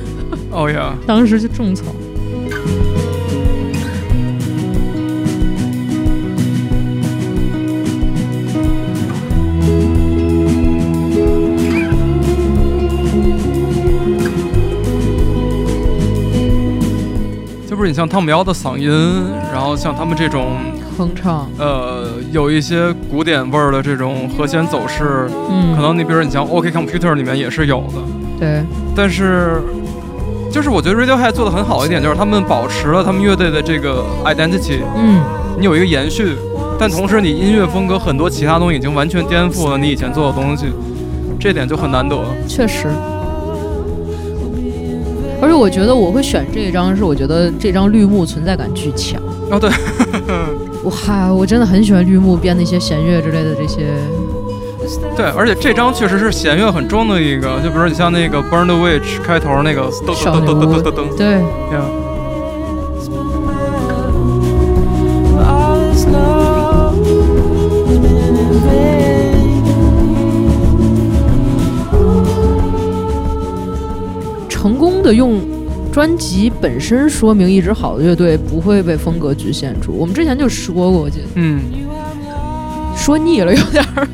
[0.52, 1.86] 哦呀，当时就种草。
[17.90, 18.88] 你像汤姆瑶的嗓音，
[19.52, 20.58] 然后像他们这种
[20.96, 27.96] 哼唱，呃有一些古典味儿的这种和弦走势，嗯，可能你比如你像 OK Computer 里面也是有的，
[28.40, 28.64] 对，
[28.96, 29.60] 但是。
[30.52, 35.22] 就是我觉得 Radiohead 做的很好一点，就是他们保持了他们乐队的这个 identity，嗯，
[35.60, 36.36] 你有一个延续，
[36.80, 40.66] 但同时你音乐风格很多其他东西已经完全颠覆了你以前做的东西，
[41.40, 42.18] 这点就很难得。
[42.48, 42.88] 确实。
[45.42, 49.22] 而且我觉得我会选这一张，是我觉得这张绿幕存在感巨强。
[49.52, 49.70] 哦，对，
[50.84, 53.88] 哇，我真的很喜欢绿幕编的一些弦乐之类的这些。
[55.16, 61.28] 对，而且这张确实是弦乐很重的一个，就比如你像那个 Burn the Witch 开头那个噔噔噔噔噔噔噔，对，
[61.72, 61.84] 呀，
[75.14, 75.42] 用
[75.92, 79.92] 专辑本身说明一支好的乐队不会被风格局限住。
[79.92, 81.62] 我们之前就说过，我记得嗯，
[82.96, 84.08] 说腻了有点儿。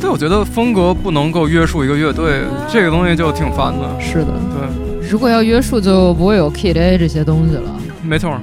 [0.00, 4.00] 对，我觉得风格不能够约束一个乐队，这个东西就挺烦的。
[4.00, 7.70] 是的，对，如果要约束，就不会有 Kid A 这些东西了。
[8.02, 8.36] 没错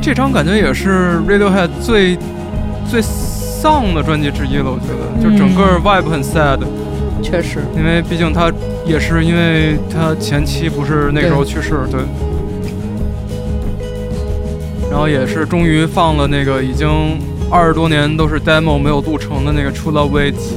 [0.00, 2.16] 这张感觉也是 Radiohead 最
[2.88, 6.60] 最丧的专辑之一了，我觉得，就整个 vibe 很 sad，、
[7.22, 8.50] 确实，因为毕竟他
[8.86, 12.00] 也是因为他前妻不是那时候去世，对。
[14.90, 16.88] 然后也是终于放了那个已经
[17.50, 20.54] 二十多年都是 demo 没有录成的那个 True Love Waits。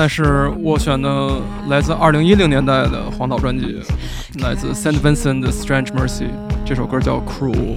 [0.00, 1.30] 在是我选的
[1.68, 3.78] 来自二零一零年代的黄岛专辑，
[4.42, 6.28] 来自 Saint Vincent 的 Strange Mercy，
[6.64, 7.74] 这首歌叫 Cruel，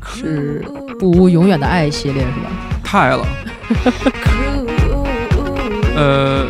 [0.00, 0.64] 是
[1.00, 2.50] 不无永远的爱系列是吧？
[2.84, 3.26] 太了。
[5.96, 6.46] 呃，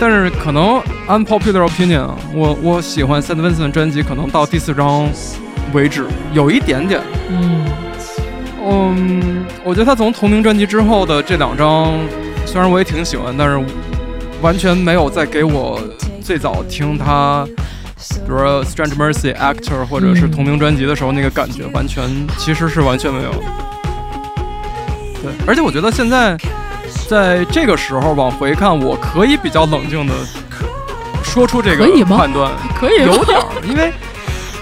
[0.00, 5.08] 但是可能 unpopular opinion，啊我我喜欢 Saint Vincent 专辑，可能到第四张
[5.72, 7.00] 为止，有一点点。
[7.30, 7.64] 嗯，
[8.60, 11.92] 嗯，我觉得他从同名专辑之后的这两张，
[12.54, 13.60] 虽然我也挺喜欢，但是
[14.40, 15.80] 完全没有再给我
[16.22, 17.44] 最早听他，
[17.96, 23.32] 比如说 Strange Mercy、Actor 或者是嗯同名专辑的时候那个感觉，完全其实是完全没有。
[25.20, 26.38] 对，而且我觉得现在
[27.08, 30.14] 在这个时候往回看，我可以比较冷静的
[31.24, 33.92] 说出这个判断，可以有点儿，因为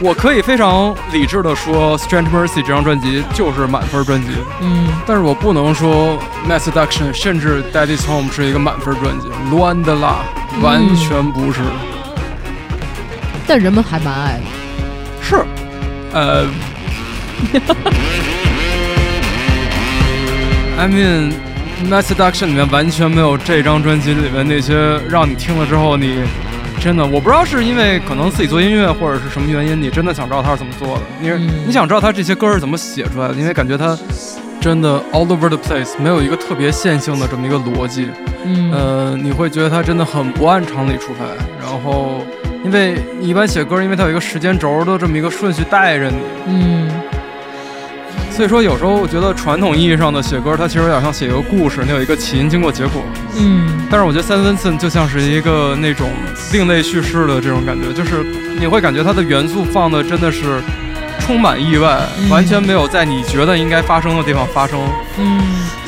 [0.04, 4.30] 我可以非常理智的说，《Strange Mercy》这张专辑就是满分专辑，
[4.60, 6.18] 嗯，但是我不能说
[6.50, 10.24] 《Mass Seduction》甚至《Daddy's Home》是一个满分专辑，乱的啦，
[10.60, 11.60] 完全不是。
[13.46, 14.42] 但人们还蛮爱的。
[15.22, 15.36] 是，
[16.12, 16.48] 呃，
[20.80, 21.32] I mean，
[21.88, 26.24] 《Mass Seduction》里面完全没有这张专辑里面那些让你听了之后你
[26.82, 31.48] 真的，我不知道是因为可能自己做音乐或者是什么原因，你真的想知道他是怎么做的，你是、嗯。
[31.64, 33.96] 你想知道他这些歌是怎么写出来的，因为感觉他
[34.60, 38.08] 真的 all over the place，没有一个特别线性的这么一个逻辑。
[38.44, 41.24] 嗯，呃，你会觉得他真的很不按常理出牌，
[41.60, 42.20] 然后，
[42.64, 46.16] 因为你一般写歌，因为它有一个时间轴的这么一个顺序带着你，
[46.48, 46.90] 嗯，
[48.32, 53.00] 所以说有时候我觉得传统意义上的写歌，它其实有点像写一个故事，你有一个起因、经过、结果。
[53.38, 56.08] 嗯，但是我觉得 Sam Vincent 就像是一个那种
[56.50, 58.24] 另类叙事的这种感觉，就是
[58.58, 60.62] 你会感觉它的元素放的真的是
[61.20, 64.80] 充满意外，嗯完全没有在你觉得应该发生的地方发生。
[65.18, 65.42] 嗯，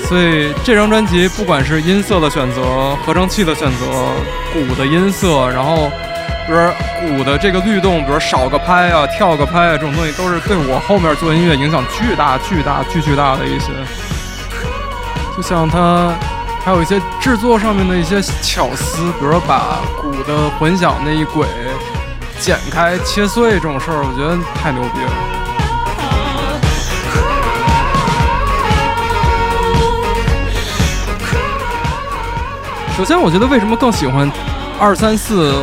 [0.06, 3.86] 所以这张专辑不管是音色的选择、合成器的选择、
[4.52, 5.90] 鼓的音色，然后
[6.46, 13.68] 比如鼓的这个律动，比如少个拍啊、跳个拍啊，这种东西都是对我后面做音乐影响巨大、巨大、巨巨大的一些。
[15.34, 16.12] 就像它
[16.64, 21.46] 还有一些制作上面的一些巧思，比如说把鼓的混响那一轨
[22.40, 25.10] 剪开、切碎这种事儿，我觉得太牛逼了。
[32.96, 34.32] 首先，我觉得为什么更喜欢
[34.80, 35.62] 二三四？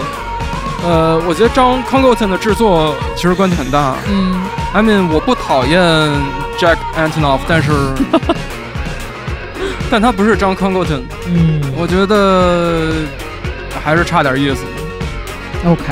[0.83, 3.95] 呃，我觉得张 Congleton 的制作其实关系很大。
[4.07, 5.79] 嗯，I mean，我不讨厌
[6.59, 7.71] Jack Antonoff，但是，
[9.91, 12.93] 但他不是张康国俊，嗯，我觉得
[13.83, 14.63] 还是差点意思。
[15.65, 15.83] OK，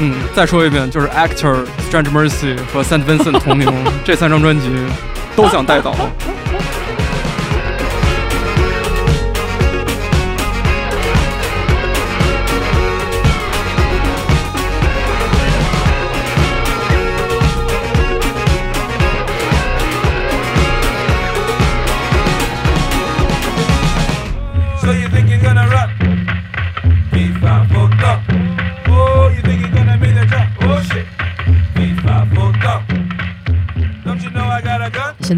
[0.00, 1.54] 嗯，再说一遍，就是《Actor》，
[1.88, 3.72] 《Strange Mercy》和《Saint Vincent》的同名
[4.04, 4.68] 这三张专辑，
[5.36, 5.94] 都想带倒。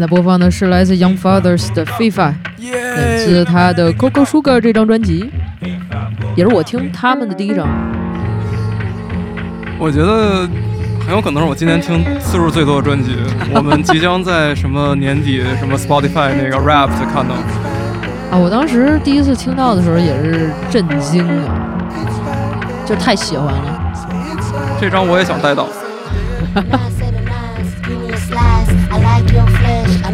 [0.09, 2.11] 播放的是来自 Young Fathers 的《FIFA》，
[2.95, 5.29] 来自他的《Coco Sugar》这张专辑，
[6.35, 7.67] 也是我听他们的第一张。
[9.77, 10.49] 我觉得
[11.05, 13.11] 很有可能是我今年听次数最多的专辑。
[13.53, 17.35] 我们即将在什么年底什么 Spotify 那个 Rap 就看到。
[18.31, 21.77] 啊，我当时第一次听到的时候也是震惊啊，
[22.83, 23.93] 就太喜欢了。
[24.81, 25.67] 这张我也想带倒。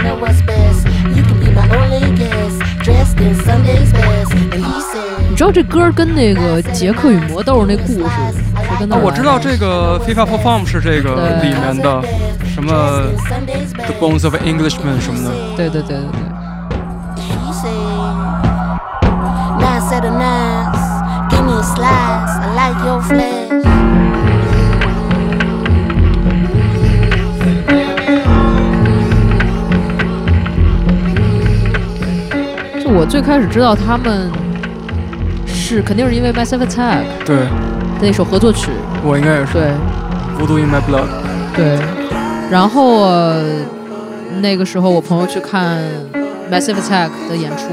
[0.05, 0.85] know what's best.
[1.15, 4.31] You can be my only guest, dressed in Sunday's best.
[4.53, 8.09] And he said, 你知道这歌跟那个《杰克与魔豆》那故事
[8.63, 12.03] 是跟那啊，儿我知道这个 FIFA Perform 是这个对里面的
[12.53, 12.71] 什么
[13.77, 13.93] The.
[13.99, 15.35] Bones of an Englishman 什么的。
[15.57, 16.24] 对对对对对。
[33.05, 34.31] 我最开始知道他们
[35.45, 37.37] 是肯定是因为 Massive Attack 对，
[38.01, 38.71] 那首合作曲，
[39.03, 39.53] 我应该也是。
[39.53, 39.63] 对
[40.39, 41.05] Voodoo in My Blood。
[41.55, 41.79] 对。
[42.49, 43.43] 然后、呃、
[44.39, 45.83] 那个时候我朋友去看
[46.51, 47.67] Massive Attack 的演出，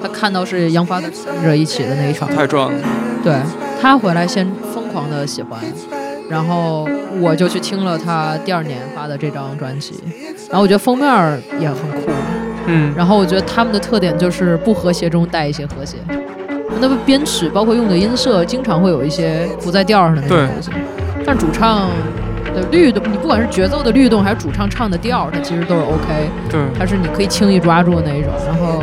[0.00, 2.78] 他看到是 Young Fathers 一起的那一场，太壮了。
[3.24, 3.34] 对
[3.82, 5.58] 他回来先疯狂的喜欢，
[6.30, 6.88] 然后
[7.20, 9.94] 我就去听了他第二年发的这张专辑，
[10.48, 12.12] 然后我觉得封面也很酷，
[12.66, 15.96] 嗯，然后我觉得他们的特点就是不和谐中带一些和谐，
[16.80, 20.70] 那么编曲包括用的音色，经常会有一些不在调上的那种东西，
[21.24, 21.88] 但主唱
[22.54, 28.82] 的律动，你不管是节奏的律动还是主唱唱的调，它其实都是 OK，对，它是你可以轻易抓住的那一种，然后。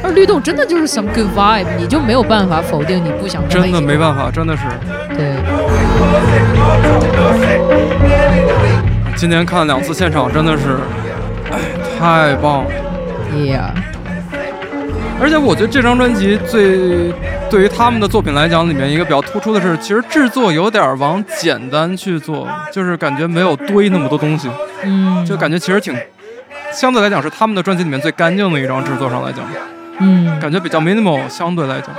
[0.00, 4.62] 而律动真的就是 some good vibe，你就没有办法否定你不想真的没办法，真的是。
[5.08, 5.34] 对，
[9.16, 10.76] 今年看两次现场，真的是，
[11.50, 11.58] 哎，
[11.98, 12.70] 太棒了。
[13.34, 13.70] Yeah，
[15.20, 17.12] 而且我觉得这张专辑最
[17.48, 24.48] 对于他们的作品来讲，里面一个比较突出的是，其实制作有点往简单去做，就是感觉没有堆那么多东西，
[24.82, 25.94] 嗯，就感觉其实挺，
[26.72, 29.44] 相对来讲是他们的专辑里面最干净的一张制作上来讲，
[30.00, 31.94] 嗯，感觉比较 minimal，相对来讲。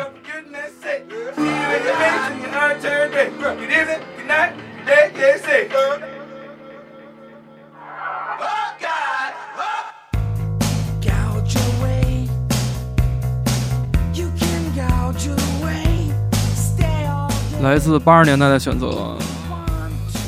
[17.61, 19.17] 来自八十年代的选择，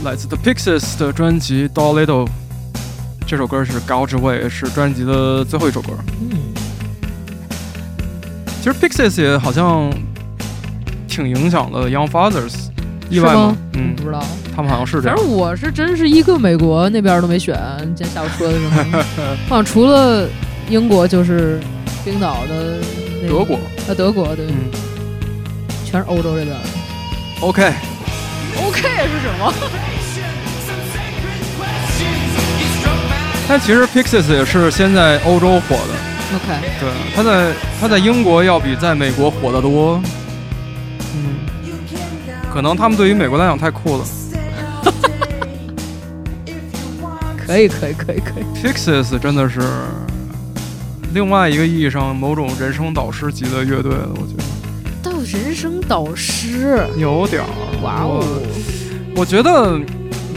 [0.04, 2.26] 来自 The Pixies 的专辑《Doll Little》，
[3.26, 5.94] 这首歌是《高之位》，是专辑的最后一首歌。
[6.20, 6.54] 嗯，
[8.62, 9.90] 其实 Pixies 也好像
[11.08, 12.54] 挺影响了 Young Fathers，
[13.10, 13.58] 意外是吗？
[13.74, 14.22] 嗯不，知道。
[14.54, 15.16] 他们好像是这样。
[15.16, 17.58] 反正我是真是一个美国那边都没选，
[17.96, 18.60] 今天下午说的什
[18.92, 19.04] 么，
[19.48, 20.28] 好像除了
[20.70, 21.62] 英国就是
[22.04, 22.78] 冰岛的、
[23.24, 24.70] 那个、德国，啊德国对，嗯
[25.86, 26.58] 全是欧洲这边。
[27.42, 29.54] ，OK，OK 是什么？
[33.48, 35.94] 但其实 Pixies 也是先在欧洲火的
[36.36, 40.02] ，OK，对，他在他在英国要比在美国火得多。
[41.14, 41.36] 嗯，
[42.54, 44.06] 可能他们对于美国来讲太酷了。
[47.46, 48.44] 可以可以可以可以。
[48.64, 49.60] Pixies 真的是
[51.14, 54.41] 另外一个意义上某种人生导师级的乐队了，我觉得到
[55.32, 57.48] 人生导师，有点儿。
[57.82, 58.22] 哇哦！
[59.16, 59.78] 我觉得，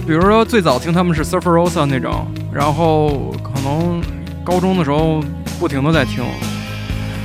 [0.06, 4.00] 比如说最早听他们是 Surfer Rosa 那种，然后可能
[4.44, 5.20] 高中的时候
[5.58, 6.24] 不停的在听，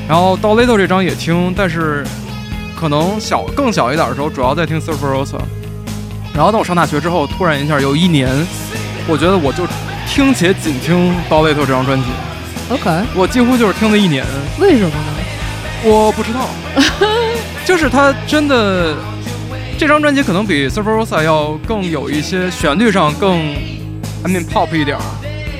[0.08, 2.04] 然后到 Little 这张也听，但是
[2.80, 5.38] 可能小更小一点的时候，主要在听 Surfer Rosa。
[6.34, 8.30] 然后等我上大学之后，突然一下有一年，
[9.08, 9.68] 我觉得我就
[10.08, 12.06] 听且仅听到 Little 这张专辑
[12.72, 14.26] ，OK，我几乎就是听了一年。
[14.60, 15.19] 为什么呢？
[15.84, 16.48] 我不知道，
[17.66, 18.96] 就是他真的
[19.78, 23.38] 这张专辑可能比 Surfer Rosa 要更有一些旋律上更
[24.24, 25.04] ，I mean pop 一点儿。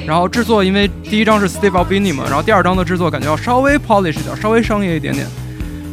[0.06, 5.28] 然后制作，因为第一张是 Steve Albini 嘛，然后第二张的制作感觉要稍微 polish 一点，稍微商业一点点。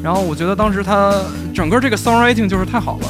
[0.03, 1.15] 然后我觉得当时他
[1.55, 3.09] 整个这个 songwriting 就是太好了。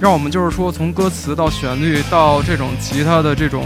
[0.00, 3.64] 让我们就是说从歌词到旋律到这种吉他的这种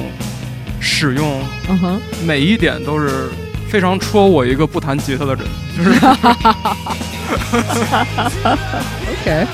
[0.81, 3.29] 使用，嗯哼，每一点都是
[3.71, 5.45] 非常戳我一个不弹吉他的人，
[5.77, 5.91] 就是。
[9.11, 9.47] OK，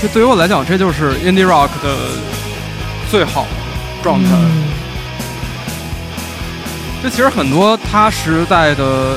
[0.00, 1.96] 这对于我来讲，这就是 indie rock 的
[3.10, 3.46] 最好
[4.02, 4.30] 状态。
[4.32, 4.71] 嗯，
[7.02, 9.16] 这其实很多他时代的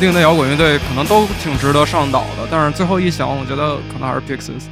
[0.00, 4.64] 另类摇滚乐队可能都挺值得上岛的，但是最后一想，我觉得可能还是 Pixies。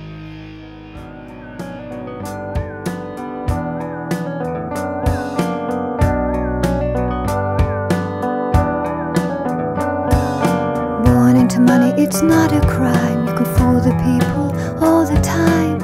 [11.04, 13.24] Born into money, it's not a crime.
[13.28, 15.78] You can fool the people all the time.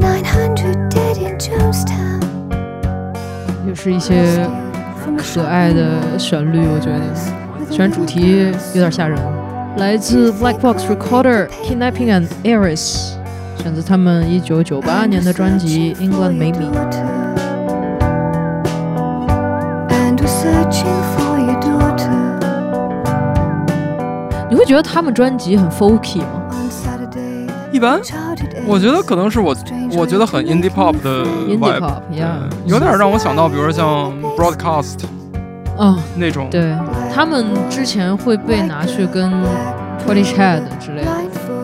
[0.00, 2.24] 900 dead in Jonestown.
[3.64, 4.44] 也是一些
[5.34, 7.00] 可爱的旋律，我觉得，
[7.70, 9.16] 虽然主题有点吓人。
[9.76, 13.12] 来自 Black Box Recorder Kidnapping and Heiress，
[13.62, 16.66] 选择他们一九九八年的专辑《England Made Me》。
[19.90, 22.10] And we're searching for your daughter
[24.50, 26.26] 你会觉得他们专辑很 folky 吗.
[27.70, 28.00] 一般
[28.66, 29.54] 我觉得可能是我
[29.96, 31.80] 我觉得很 indie pop 的 Indie
[32.12, 34.96] yeah 有点让我想到，比如说像 Broadcast
[35.78, 36.48] 哦，那种。
[36.50, 36.76] 对。
[37.14, 39.32] 他们之前会被拿去跟
[40.06, 41.10] Polish Head 之类的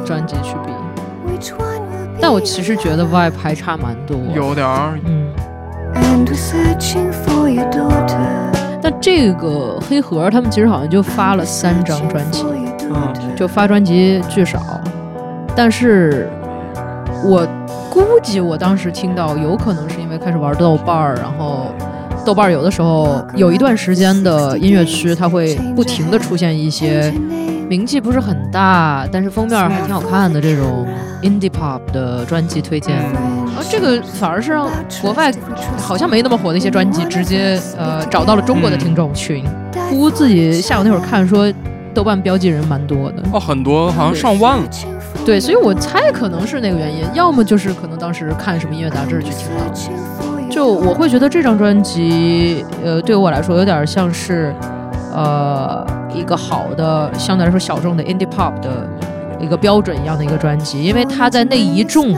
[0.04, 0.72] 专辑去比，
[2.20, 5.32] 但我其实觉得 Vibe 还差蛮多，有点儿，嗯。
[5.94, 8.16] And searching for your daughter,
[8.82, 12.44] 那这个黑盒他们其实好像就发了三张专辑，
[12.82, 14.58] 嗯，就发专辑巨少，
[15.54, 16.28] 但是
[17.24, 17.46] 我
[17.88, 21.72] 估计我当时听到有可能是因为开始玩豆瓣儿，然后
[22.24, 27.12] 豆瓣有的时候有一段时间的音乐区，它会不停的出现一些
[27.68, 30.86] 名气不是很大，但是封面还挺好看的这种
[31.22, 32.96] indie pop 的专辑推荐。
[32.96, 34.68] 啊这个反而是让
[35.00, 35.32] 国外
[35.78, 39.44] 好像没那么火的一些专辑，直接呃找到了中国的听众群。
[39.90, 41.52] 估自己下午那会儿看说，
[41.92, 43.22] 豆瓣标记人蛮多的。
[43.32, 44.64] 哦，很多好像上万了。
[45.24, 50.33] 对，所以我猜可能是那个原因，要么就是可能当时看什么音乐杂志去听到的。
[50.54, 54.54] 就我会觉得这张专辑，呃，对我来说有点像是，
[55.12, 55.84] 呃，
[56.14, 58.88] 一个好的相对来说小众的 indie pop 的
[59.40, 62.14] 一个标准一样的一个专辑，因为它在那一众，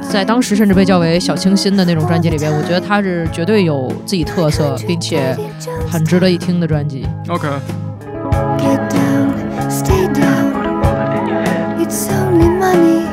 [0.00, 5.36] 在当时甚至被叫为小清新的那种专辑里边，我觉得它是绝对有自己特色，并且
[5.86, 7.06] 很值得一听的专辑。
[7.28, 9.28] OK，Get down,
[9.68, 10.54] stay down.
[11.78, 13.03] It's only money.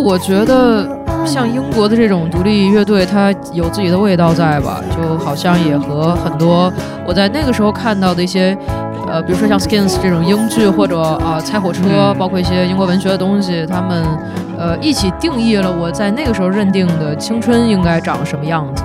[0.00, 0.88] 我觉得
[1.26, 4.80] 像英国的这种独立乐队，它有自己的味道在吧？
[4.96, 6.72] 就好像也和很多
[7.06, 8.56] 我在那个时候看到的一些，
[9.06, 14.02] 呃，比如说像 Skins 这种英剧或者啊、猜火车，嗯包括一些英国文学的东西，他们
[14.58, 18.82] 呃一起定义了我在那个时候认定的青春应该长什么样子。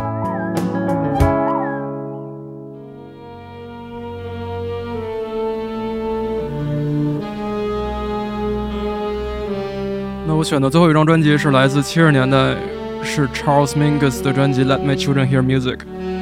[10.46, 12.56] 选的最后一张专辑是来自七十年代，
[13.04, 15.78] 是 Charles Mingus 的专辑《Let My Children Hear Music》。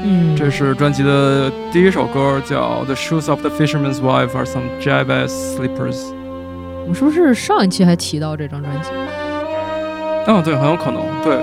[0.06, 5.96] 嗯，这是专辑的第一首歌，叫《The Shoes of the Fisherman's Wife Are Some Jive Ass Slippers》。
[6.82, 8.90] 我们是不是上一期还提到这张专辑？
[10.26, 11.36] 嗯，对，很有可能，对。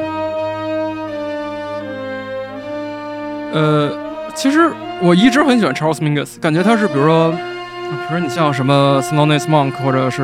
[3.53, 3.91] 呃，
[4.35, 4.71] 其实
[5.03, 7.35] 我一直很喜欢 Charles Mingus，感觉他是比如说，
[7.91, 10.23] 比如说你像什么 Thelonious Monk 或者是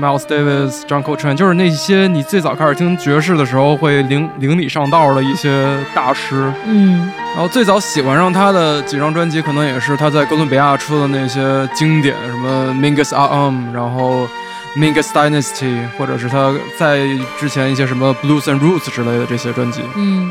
[0.00, 6.52] Miles Davis、John Coltrane，就是那些你最早开始听爵士的时候会领领你上道的一些大师。
[6.66, 14.28] 嗯然后最早喜欢上他的几张专辑，可能也是他在哥伦比亚出的那些经典，什么 Mingus RM，然后
[14.76, 17.06] Mingus Dynasty，或者是他在
[17.38, 19.80] 之前一些什么 Blues and Roots 之类的这些专辑。
[19.96, 20.30] 嗯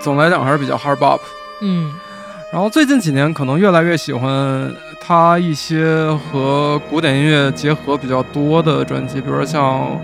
[0.00, 1.20] 总来讲还是比较 hard bop。
[1.60, 1.92] 嗯
[2.50, 4.74] 然后最近几年可能越来越喜欢
[5.08, 9.98] 他一些和古典音乐结合比较多的专辑，比如说像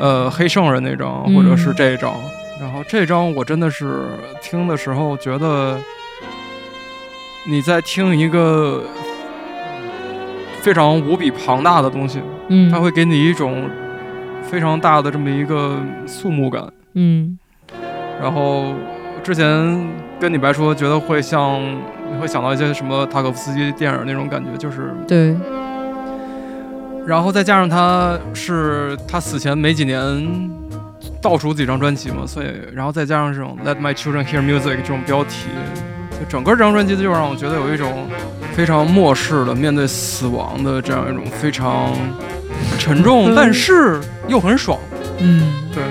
[0.00, 2.12] 呃黑圣人那张，嗯或者是这张。
[2.60, 4.08] 然后这张我真的是
[4.42, 5.78] 听的时候觉得
[7.48, 8.82] 你在听一个
[10.60, 13.70] 非常无比庞大的东西，嗯，它会给你一种
[14.42, 15.76] 非常大的这么一个
[16.06, 16.60] 肃穆感。
[16.94, 17.38] 嗯
[18.20, 18.74] 然后
[19.22, 19.88] 之前
[20.18, 21.62] 跟你白说，觉得会像
[22.12, 25.36] 你会想到一些什么塔可夫斯基电影那种感觉，就是，对，
[27.06, 30.50] 然后再加上他是他死前没几年
[31.22, 35.48] 倒数几张专辑嘛，所以然后再加上这种 Let My Children Hear Music 这种标题，
[36.18, 38.06] 就整个这张专辑就让我觉得有一种
[38.54, 41.92] 非常漠视的面对死亡的这样一种非常
[42.78, 44.78] 沉重，但是又很爽。
[45.18, 45.82] 嗯，对，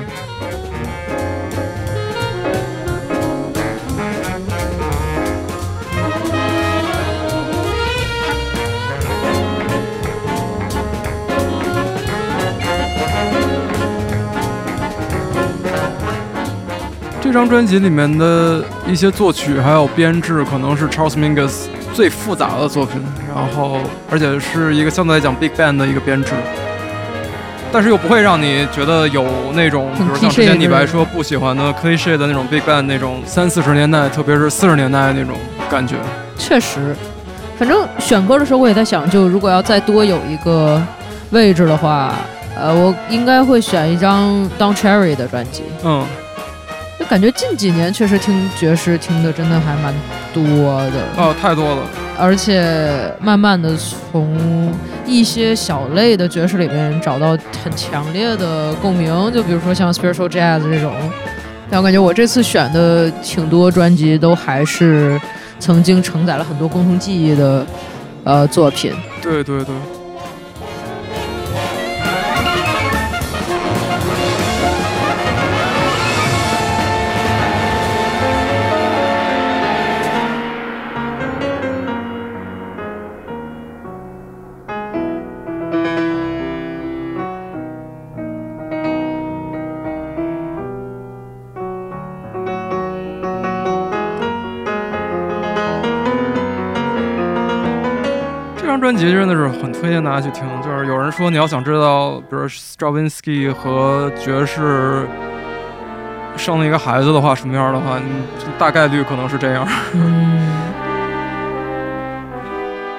[17.32, 23.78] 这张专辑里面的一些作曲还有编制，可能是 Charles Mingus 最复杂的作品，然后
[24.10, 26.32] 而且是一个相对来讲 Big Band 的一个编制，
[27.72, 35.36] 但是又不会让你觉得有那种，比很如像之前李白说不喜欢的 cliche 的那种 Big Band 那种三四十年代，特别是四十年代那种
[35.70, 35.98] 感觉。
[36.36, 36.96] 确实，
[37.60, 40.82] 反正选歌的时候我也在想，就如果要再多有一个
[41.30, 42.12] 位置的话，
[42.60, 45.62] 呃，我应该会选一张 Don Cherry 的专辑。
[45.84, 46.19] 嗯，就
[47.10, 49.92] 感觉近几年确实听爵士听的真的还蛮
[50.32, 51.82] 多的，哦，太多了。
[52.16, 54.72] 而且慢慢的从
[55.08, 60.94] 一些小类的爵士里面找到很强烈的共鸣，就比如说像 spiritual jazz 这种。
[61.68, 65.20] 但我感觉我这次选的挺多专辑都还是
[65.60, 67.66] 曾经承载了很多共同记忆的
[68.24, 68.94] 呃作品。
[69.20, 69.74] 对对对。
[99.00, 100.44] 辑真的是很推荐大家去听。
[100.62, 105.08] 就是有人说你要想知道，比如 Stravinsky 和爵士
[106.36, 108.06] 生了一个孩子的话，什么样的话，你
[108.58, 109.66] 大概率可能是这样。
[109.94, 110.52] 嗯，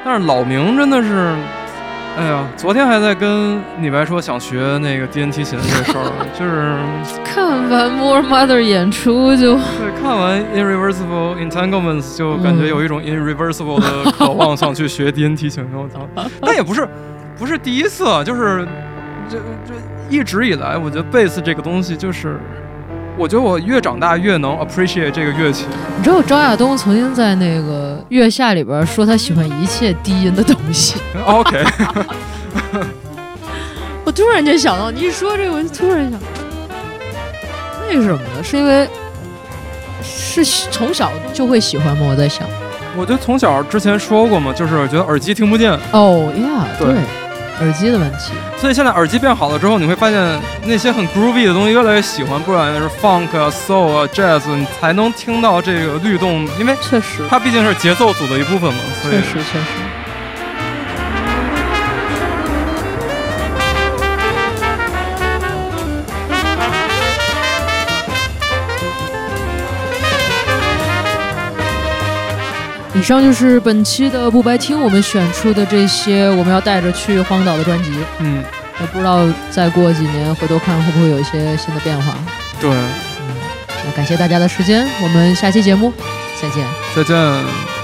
[0.05, 1.34] 但是老明真的是，
[2.16, 15.66] 哎呀，昨天还在跟李白说想学那个低音提琴这事儿， 就是看完 More Mother 演出就对看完 Irreversible Entanglements 就感觉有一种 irreversible 的 渴望，想去学低音提琴。
[15.72, 16.06] 我操！
[16.42, 16.86] 但也不是
[17.38, 18.66] 不是第一次啊，就是
[19.28, 19.74] 这这
[20.11, 22.38] 一直以来，我觉得贝斯这个东西就是。
[23.20, 25.66] 我觉得我越长大越能 appreciate 这个乐器。
[25.98, 30.96] 你知道张亚东曾经在那个《月下》里边说他喜欢一切低音的东西。
[31.26, 31.62] OK，
[34.06, 36.18] 我突然间想到，你一说这个，我就突然想，
[37.90, 38.42] 为什么呢？
[38.42, 38.88] 是因为
[40.02, 42.06] 是从小就会喜欢吗？
[42.08, 42.48] 我在想。
[42.96, 46.96] 我就从小之前说过嘛，就是觉得耳机听不见，哦呀，对对，
[47.60, 48.32] 耳机的问题。
[48.61, 59.99] 所以现在耳机变好了之后，你会发现那些很 groovy 的东西越来越喜欢，不管是 funk 啊、soul 啊、jazz，你才能听到这个律动，因为确实，它毕竟是节奏组的一部分嘛，所以确实，确实。
[73.01, 77.90] 以上就是本期的不白听我们选出的这些我们要带着去荒岛的专辑。
[78.18, 78.44] 嗯，
[78.78, 82.14] 也不知道再过几年回头看会不会有一些新的变化。
[82.61, 83.34] 对，嗯
[83.86, 85.90] 那感谢大家的时间，我们下期节目
[86.42, 86.62] 再见。
[86.94, 87.80] 再见。